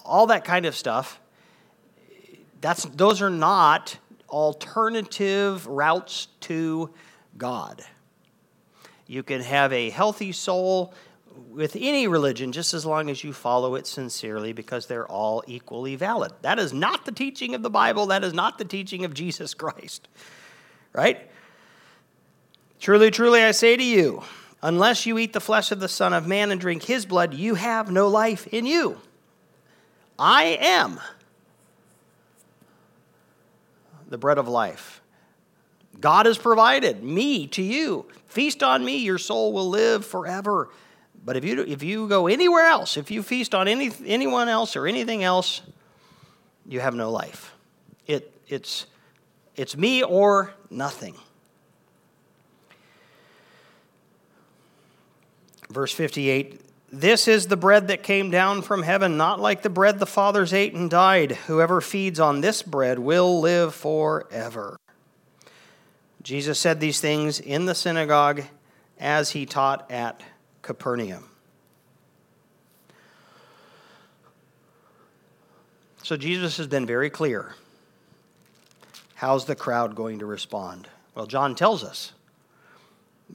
all 0.05 0.27
that 0.27 0.45
kind 0.45 0.67
of 0.67 0.75
stuff 0.75 1.21
that's, 2.61 2.85
those 2.85 3.23
are 3.23 3.31
not 3.31 3.97
alternative 4.29 5.67
routes 5.67 6.29
to 6.41 6.91
God. 7.39 7.83
You 9.07 9.23
can 9.23 9.41
have 9.41 9.73
a 9.73 9.91
healthy 9.91 10.33
soul 10.33 10.95
with 11.51 11.75
any 11.75 12.07
religion 12.07 12.53
just 12.53 12.75
as 12.75 12.85
long 12.85 13.09
as 13.09 13.25
you 13.25 13.33
follow 13.33 13.75
it 13.75 13.87
sincerely 13.87 14.53
because 14.53 14.87
they're 14.87 15.07
all 15.07 15.43
equally 15.47 15.97
valid. 15.97 16.33
That 16.43 16.59
is 16.59 16.73
not 16.73 17.07
the 17.07 17.13
teaching 17.13 17.55
of 17.55 17.63
the 17.63 17.71
Bible. 17.71 18.07
That 18.07 18.23
is 18.23 18.35
not 18.35 18.59
the 18.59 18.65
teaching 18.65 19.05
of 19.05 19.15
Jesus 19.15 19.55
Christ. 19.55 20.09
Right? 20.93 21.31
Truly, 22.79 23.11
truly, 23.11 23.43
I 23.43 23.51
say 23.53 23.77
to 23.77 23.83
you, 23.83 24.23
unless 24.63 25.07
you 25.07 25.19
eat 25.19 25.33
the 25.33 25.41
flesh 25.41 25.71
of 25.71 25.81
the 25.81 25.89
Son 25.89 26.13
of 26.13 26.27
Man 26.27 26.51
and 26.51 26.61
drink 26.61 26.85
his 26.85 27.07
blood, 27.07 27.35
you 27.35 27.55
have 27.55 27.91
no 27.91 28.09
life 28.09 28.47
in 28.49 28.67
you. 28.67 28.99
I 30.19 30.59
am 30.61 31.01
the 34.09 34.19
bread 34.19 34.39
of 34.39 34.49
life. 34.49 35.01
God 35.99 36.27
has 36.27 36.39
provided 36.39 37.03
me 37.03 37.47
to 37.49 37.63
you. 37.63 38.07
Feast 38.27 38.63
on 38.63 38.85
me, 38.85 38.99
your 38.99 39.19
soul 39.19 39.53
will 39.53 39.69
live 39.69 40.05
forever. 40.05 40.69
But 41.25 41.37
if 41.37 41.45
you, 41.45 41.63
if 41.63 41.83
you 41.83 42.09
go 42.09 42.27
anywhere 42.27 42.67
else, 42.67 42.97
if 42.97 43.11
you 43.11 43.23
feast 43.23 43.55
on 43.55 43.69
any, 43.69 43.91
anyone 44.07 44.49
else 44.49 44.77
or 44.77 44.87
anything 44.87 45.23
else, 45.23 45.63
you 46.67 46.81
have 46.81 46.95
no 46.95 47.11
life. 47.11 47.55
It, 48.07 48.33
it's, 48.49 48.87
it's 49.57 49.77
me 49.77 50.03
or 50.03 50.55
nothing. 50.71 51.17
Verse 55.71 55.93
58 55.93 56.61
this 56.93 57.29
is 57.29 57.47
the 57.47 57.57
bread 57.57 57.89
that 57.89 58.03
came 58.03 58.31
down 58.31 58.63
from 58.63 58.83
heaven, 58.83 59.17
not 59.17 59.39
like 59.39 59.63
the 59.63 59.71
bread 59.71 60.01
the 60.01 60.07
fathers 60.07 60.53
ate 60.53 60.75
and 60.75 60.91
died. 60.91 61.33
Whoever 61.47 61.81
feeds 61.81 62.19
on 62.19 62.41
this 62.41 62.63
bread 62.63 62.99
will 62.99 63.41
live 63.41 63.75
forever. 63.75 64.77
Jesus 66.23 66.59
said 66.59 66.81
these 66.81 67.01
things 67.01 67.39
in 67.39 67.67
the 67.67 67.77
synagogue 67.77 68.43
as 68.99 69.31
he 69.31 69.47
taught 69.47 69.89
at 69.91 70.21
Capernaum. 70.63 71.29
So 76.03 76.17
Jesus 76.17 76.57
has 76.57 76.67
been 76.67 76.87
very 76.87 77.09
clear. 77.09 77.55
How's 79.15 79.45
the 79.45 79.55
crowd 79.55 79.95
going 79.95 80.19
to 80.19 80.27
respond? 80.27 80.89
Well, 81.15 81.27
John 81.27 81.55
tells 81.55 81.85
us 81.85 82.13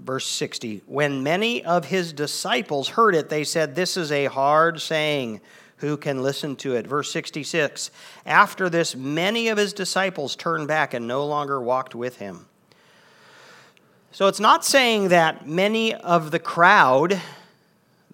Verse 0.04 0.28
60 0.28 0.84
When 0.86 1.24
many 1.24 1.64
of 1.64 1.86
his 1.86 2.14
disciples 2.14 2.90
heard 2.90 3.16
it, 3.16 3.30
they 3.30 3.44
said, 3.44 3.76
This 3.76 3.98
is 3.98 4.12
a 4.12 4.26
hard 4.26 4.82
saying. 4.82 5.42
Who 5.80 5.98
can 5.98 6.24
listen 6.24 6.56
to 6.58 6.76
it? 6.76 6.88
Verse 6.88 7.12
66 7.12 7.92
After 8.26 8.70
this, 8.70 8.96
many 8.96 9.50
of 9.50 9.58
his 9.58 9.74
disciples 9.74 10.36
turned 10.36 10.68
back 10.68 10.94
and 10.94 11.06
no 11.06 11.26
longer 11.26 11.62
walked 11.62 11.94
with 11.94 12.18
him. 12.18 12.48
So 14.12 14.28
it's 14.28 14.40
not 14.40 14.64
saying 14.64 15.10
that 15.10 15.46
many 15.46 15.94
of 15.94 16.32
the 16.32 16.40
crowd, 16.40 17.22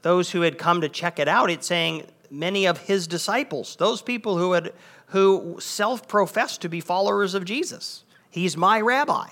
those 0.01 0.31
who 0.31 0.41
had 0.41 0.57
come 0.57 0.81
to 0.81 0.89
check 0.89 1.19
it 1.19 1.27
out, 1.27 1.51
it's 1.51 1.67
saying 1.67 2.07
many 2.31 2.65
of 2.65 2.79
his 2.79 3.05
disciples, 3.05 3.75
those 3.75 4.01
people 4.01 4.37
who 4.37 4.53
had 4.53 4.73
who 5.07 5.57
self-professed 5.59 6.61
to 6.61 6.69
be 6.69 6.79
followers 6.79 7.33
of 7.33 7.43
Jesus. 7.43 8.05
He's 8.29 8.55
my 8.55 8.79
rabbi. 8.79 9.27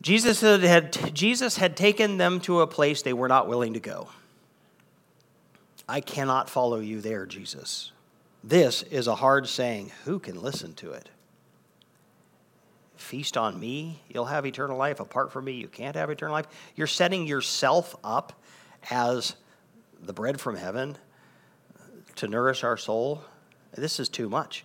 Jesus 0.00 0.40
had, 0.40 1.14
Jesus 1.14 1.56
had 1.56 1.76
taken 1.76 2.18
them 2.18 2.40
to 2.40 2.60
a 2.60 2.66
place 2.66 3.02
they 3.02 3.12
were 3.12 3.28
not 3.28 3.48
willing 3.48 3.74
to 3.74 3.80
go. 3.80 4.08
I 5.88 6.00
cannot 6.00 6.50
follow 6.50 6.78
you 6.78 7.00
there, 7.00 7.26
Jesus. 7.26 7.92
This 8.44 8.82
is 8.84 9.06
a 9.06 9.16
hard 9.16 9.48
saying. 9.48 9.90
Who 10.04 10.18
can 10.18 10.40
listen 10.40 10.74
to 10.74 10.92
it? 10.92 11.08
Feast 12.96 13.36
on 13.36 13.58
me, 13.58 14.02
you'll 14.08 14.26
have 14.26 14.44
eternal 14.44 14.76
life. 14.76 15.00
Apart 15.00 15.32
from 15.32 15.44
me, 15.46 15.52
you 15.52 15.68
can't 15.68 15.96
have 15.96 16.10
eternal 16.10 16.34
life. 16.34 16.46
You're 16.74 16.86
setting 16.86 17.26
yourself 17.26 17.96
up 18.04 18.32
as 18.90 19.36
the 20.00 20.12
bread 20.12 20.40
from 20.40 20.56
heaven 20.56 20.98
to 22.16 22.28
nourish 22.28 22.64
our 22.64 22.76
soul. 22.76 23.22
This 23.74 23.98
is 24.00 24.08
too 24.08 24.28
much. 24.28 24.64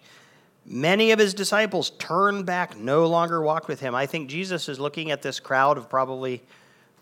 Many 0.65 1.11
of 1.11 1.19
his 1.19 1.33
disciples 1.33 1.89
turned 1.91 2.45
back, 2.45 2.77
no 2.77 3.05
longer 3.05 3.41
walked 3.41 3.67
with 3.67 3.81
him. 3.81 3.93
I 3.93 4.05
think 4.05 4.29
Jesus 4.29 4.69
is 4.69 4.79
looking 4.79 5.11
at 5.11 5.21
this 5.21 5.39
crowd 5.39 5.77
of 5.77 5.89
probably 5.89 6.41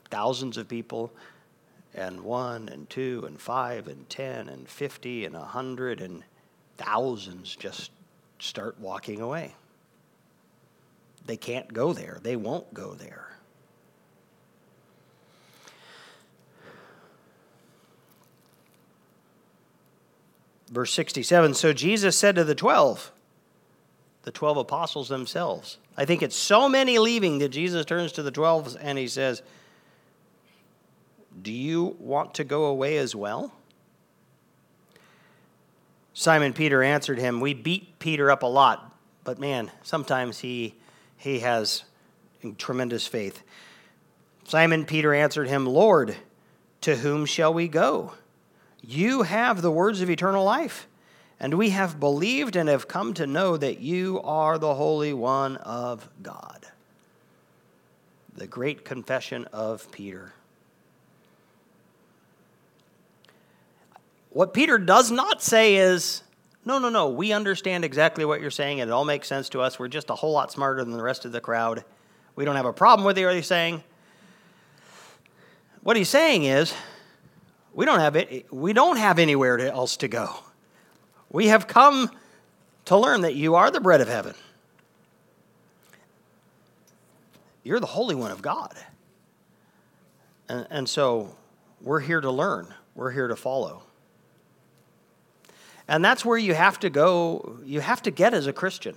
thousands 0.09 0.57
of 0.57 0.67
people, 0.67 1.11
and 1.93 2.21
one, 2.21 2.69
and 2.69 2.89
two, 2.89 3.23
and 3.27 3.39
five, 3.39 3.87
and 3.87 4.09
ten, 4.09 4.49
and 4.49 4.67
fifty, 4.67 5.25
and 5.25 5.35
a 5.35 5.43
hundred, 5.43 6.01
and 6.01 6.23
thousands 6.77 7.55
just 7.55 7.91
start 8.39 8.79
walking 8.79 9.21
away. 9.21 9.53
they 11.27 11.37
can't 11.37 11.71
go 11.71 11.93
there. 11.93 12.19
They 12.23 12.35
won't 12.35 12.73
go 12.73 12.95
there. 12.95 13.27
Verse 20.71 20.91
67 20.93 21.53
So 21.53 21.73
Jesus 21.73 22.17
said 22.17 22.35
to 22.35 22.43
the 22.43 22.55
twelve, 22.55 23.11
the 24.23 24.31
12 24.31 24.57
apostles 24.57 25.09
themselves. 25.09 25.77
I 25.97 26.05
think 26.05 26.21
it's 26.21 26.35
so 26.35 26.69
many 26.69 26.99
leaving 26.99 27.39
that 27.39 27.49
Jesus 27.49 27.85
turns 27.85 28.11
to 28.13 28.23
the 28.23 28.31
12 28.31 28.77
and 28.79 28.97
he 28.97 29.07
says, 29.07 29.41
Do 31.41 31.51
you 31.51 31.95
want 31.99 32.35
to 32.35 32.43
go 32.43 32.65
away 32.65 32.97
as 32.97 33.15
well? 33.15 33.53
Simon 36.13 36.53
Peter 36.53 36.83
answered 36.83 37.17
him, 37.17 37.39
We 37.39 37.53
beat 37.53 37.97
Peter 37.99 38.29
up 38.29 38.43
a 38.43 38.47
lot, 38.47 38.95
but 39.23 39.39
man, 39.39 39.71
sometimes 39.81 40.39
he, 40.39 40.75
he 41.17 41.39
has 41.39 41.83
tremendous 42.57 43.07
faith. 43.07 43.41
Simon 44.43 44.85
Peter 44.85 45.13
answered 45.13 45.47
him, 45.47 45.65
Lord, 45.65 46.15
to 46.81 46.97
whom 46.97 47.25
shall 47.25 47.53
we 47.53 47.67
go? 47.67 48.13
You 48.81 49.21
have 49.21 49.61
the 49.61 49.71
words 49.71 50.01
of 50.01 50.09
eternal 50.09 50.43
life. 50.43 50.87
And 51.41 51.55
we 51.55 51.71
have 51.71 51.99
believed 51.99 52.55
and 52.55 52.69
have 52.69 52.87
come 52.87 53.15
to 53.15 53.25
know 53.25 53.57
that 53.57 53.79
you 53.79 54.21
are 54.21 54.59
the 54.59 54.75
Holy 54.75 55.11
One 55.11 55.57
of 55.57 56.07
God. 56.21 56.67
The 58.35 58.45
great 58.45 58.85
confession 58.85 59.45
of 59.51 59.91
Peter. 59.91 60.33
What 64.29 64.53
Peter 64.53 64.77
does 64.77 65.09
not 65.09 65.41
say 65.41 65.77
is, 65.77 66.21
no, 66.63 66.77
no, 66.77 66.89
no, 66.89 67.09
we 67.09 67.33
understand 67.33 67.83
exactly 67.83 68.23
what 68.23 68.39
you're 68.39 68.51
saying, 68.51 68.77
it 68.77 68.91
all 68.91 69.03
makes 69.03 69.27
sense 69.27 69.49
to 69.49 69.61
us. 69.61 69.79
We're 69.79 69.87
just 69.87 70.11
a 70.11 70.15
whole 70.15 70.33
lot 70.33 70.51
smarter 70.51 70.83
than 70.83 70.93
the 70.93 71.01
rest 71.01 71.25
of 71.25 71.31
the 71.31 71.41
crowd. 71.41 71.83
We 72.35 72.45
don't 72.45 72.55
have 72.55 72.67
a 72.67 72.71
problem 72.71 73.03
with 73.03 73.17
what 73.17 73.33
you're 73.33 73.41
saying. 73.41 73.83
What 75.81 75.97
he's 75.97 76.07
saying 76.07 76.43
is, 76.43 76.71
we 77.73 77.87
don't 77.87 77.99
have 77.99 78.15
it, 78.15 78.53
we 78.53 78.73
don't 78.73 78.97
have 78.97 79.17
anywhere 79.17 79.57
else 79.59 79.97
to 79.97 80.07
go. 80.07 80.35
We 81.31 81.47
have 81.47 81.67
come 81.67 82.11
to 82.85 82.97
learn 82.97 83.21
that 83.21 83.35
you 83.35 83.55
are 83.55 83.71
the 83.71 83.79
bread 83.79 84.01
of 84.01 84.09
heaven. 84.09 84.35
You're 87.63 87.79
the 87.79 87.85
Holy 87.85 88.15
One 88.15 88.31
of 88.31 88.41
God. 88.41 88.75
And, 90.49 90.67
and 90.69 90.89
so 90.89 91.35
we're 91.79 92.01
here 92.01 92.19
to 92.19 92.31
learn, 92.31 92.67
we're 92.95 93.11
here 93.11 93.27
to 93.27 93.35
follow. 93.35 93.83
And 95.87 96.03
that's 96.03 96.25
where 96.25 96.37
you 96.37 96.53
have 96.53 96.79
to 96.81 96.89
go, 96.89 97.59
you 97.63 97.79
have 97.79 98.01
to 98.03 98.11
get 98.11 98.33
as 98.33 98.47
a 98.47 98.53
Christian. 98.53 98.95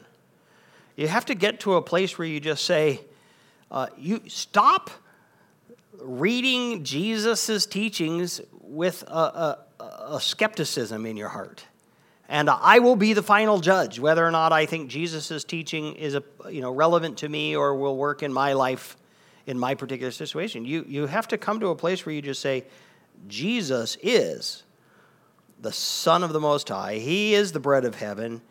You 0.96 1.08
have 1.08 1.26
to 1.26 1.34
get 1.34 1.60
to 1.60 1.74
a 1.74 1.82
place 1.82 2.18
where 2.18 2.26
you 2.26 2.40
just 2.40 2.64
say, 2.64 3.00
uh, 3.70 3.88
you 3.98 4.22
stop 4.28 4.90
reading 5.98 6.84
Jesus' 6.84 7.66
teachings 7.66 8.40
with 8.60 9.02
a, 9.06 9.58
a, 9.80 9.84
a 10.08 10.20
skepticism 10.20 11.06
in 11.06 11.16
your 11.16 11.28
heart 11.28 11.64
and 12.28 12.48
I 12.48 12.78
will 12.78 12.96
be 12.96 13.12
the 13.12 13.22
final 13.22 13.60
judge 13.60 13.98
whether 13.98 14.26
or 14.26 14.30
not 14.30 14.52
I 14.52 14.66
think 14.66 14.88
Jesus' 14.88 15.44
teaching 15.44 15.94
is 15.94 16.14
a, 16.14 16.22
you 16.50 16.60
know, 16.60 16.70
relevant 16.70 17.18
to 17.18 17.28
me 17.28 17.54
or 17.54 17.74
will 17.74 17.96
work 17.96 18.22
in 18.22 18.32
my 18.32 18.54
life 18.54 18.96
in 19.46 19.58
my 19.58 19.74
particular 19.74 20.10
situation. 20.10 20.64
You, 20.64 20.84
you 20.88 21.06
have 21.06 21.28
to 21.28 21.38
come 21.38 21.60
to 21.60 21.68
a 21.68 21.76
place 21.76 22.06
where 22.06 22.14
you 22.14 22.22
just 22.22 22.40
say, 22.40 22.64
Jesus 23.28 23.96
is 24.02 24.62
the 25.60 25.72
Son 25.72 26.22
of 26.22 26.32
the 26.32 26.40
Most 26.40 26.68
High. 26.68 26.96
He 26.96 27.34
is 27.34 27.52
the 27.52 27.60
bread 27.60 27.84
of 27.84 27.96
heaven. 27.96 28.42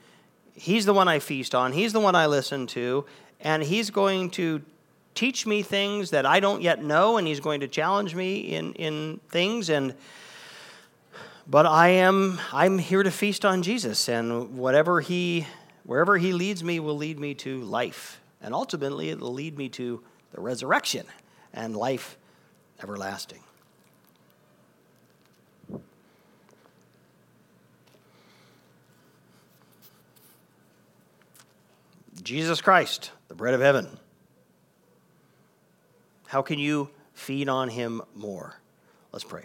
He's 0.54 0.86
the 0.86 0.94
one 0.94 1.08
I 1.08 1.20
feast 1.20 1.56
on. 1.56 1.74
He's 1.74 1.94
the 1.94 2.00
one 2.00 2.16
I 2.16 2.28
listen 2.28 2.68
to. 2.68 3.06
And 3.40 3.64
He's 3.64 3.90
going 3.90 4.30
to 4.32 4.62
teach 5.16 5.46
me 5.46 5.62
things 5.62 6.12
that 6.12 6.26
I 6.26 6.40
don't 6.40 6.62
yet 6.62 6.84
know, 6.84 7.18
and 7.18 7.28
He's 7.28 7.40
going 7.40 7.60
to 7.62 7.68
challenge 7.68 8.16
me 8.16 8.56
in, 8.56 8.74
in 8.74 9.20
things. 9.30 9.70
And 9.70 9.96
but 11.48 11.66
I 11.66 11.90
am 11.90 12.40
I'm 12.52 12.78
here 12.78 13.04
to 13.04 13.12
feast 13.12 13.46
on 13.46 13.64
Jesus 13.64 14.08
and 14.08 14.58
whatever 14.58 15.02
he 15.02 15.48
wherever 15.84 16.18
he 16.18 16.34
leads 16.34 16.64
me 16.64 16.80
will 16.80 16.98
lead 16.98 17.20
me 17.20 17.34
to 17.36 17.62
life 17.62 18.22
and 18.42 18.54
ultimately 18.54 19.10
it 19.10 19.20
will 19.20 19.34
lead 19.34 19.58
me 19.58 19.70
to 19.70 20.04
the 20.32 20.42
resurrection 20.42 21.06
and 21.54 21.76
life 21.76 22.18
everlasting. 22.82 23.40
Jesus 32.22 32.62
Christ, 32.62 33.12
the 33.28 33.36
bread 33.36 33.54
of 33.54 33.60
heaven. 33.60 34.00
How 36.28 36.42
can 36.42 36.58
you 36.58 36.90
feed 37.14 37.50
on 37.50 37.70
him 37.70 38.02
more? 38.16 38.56
Let's 39.12 39.26
pray. 39.26 39.44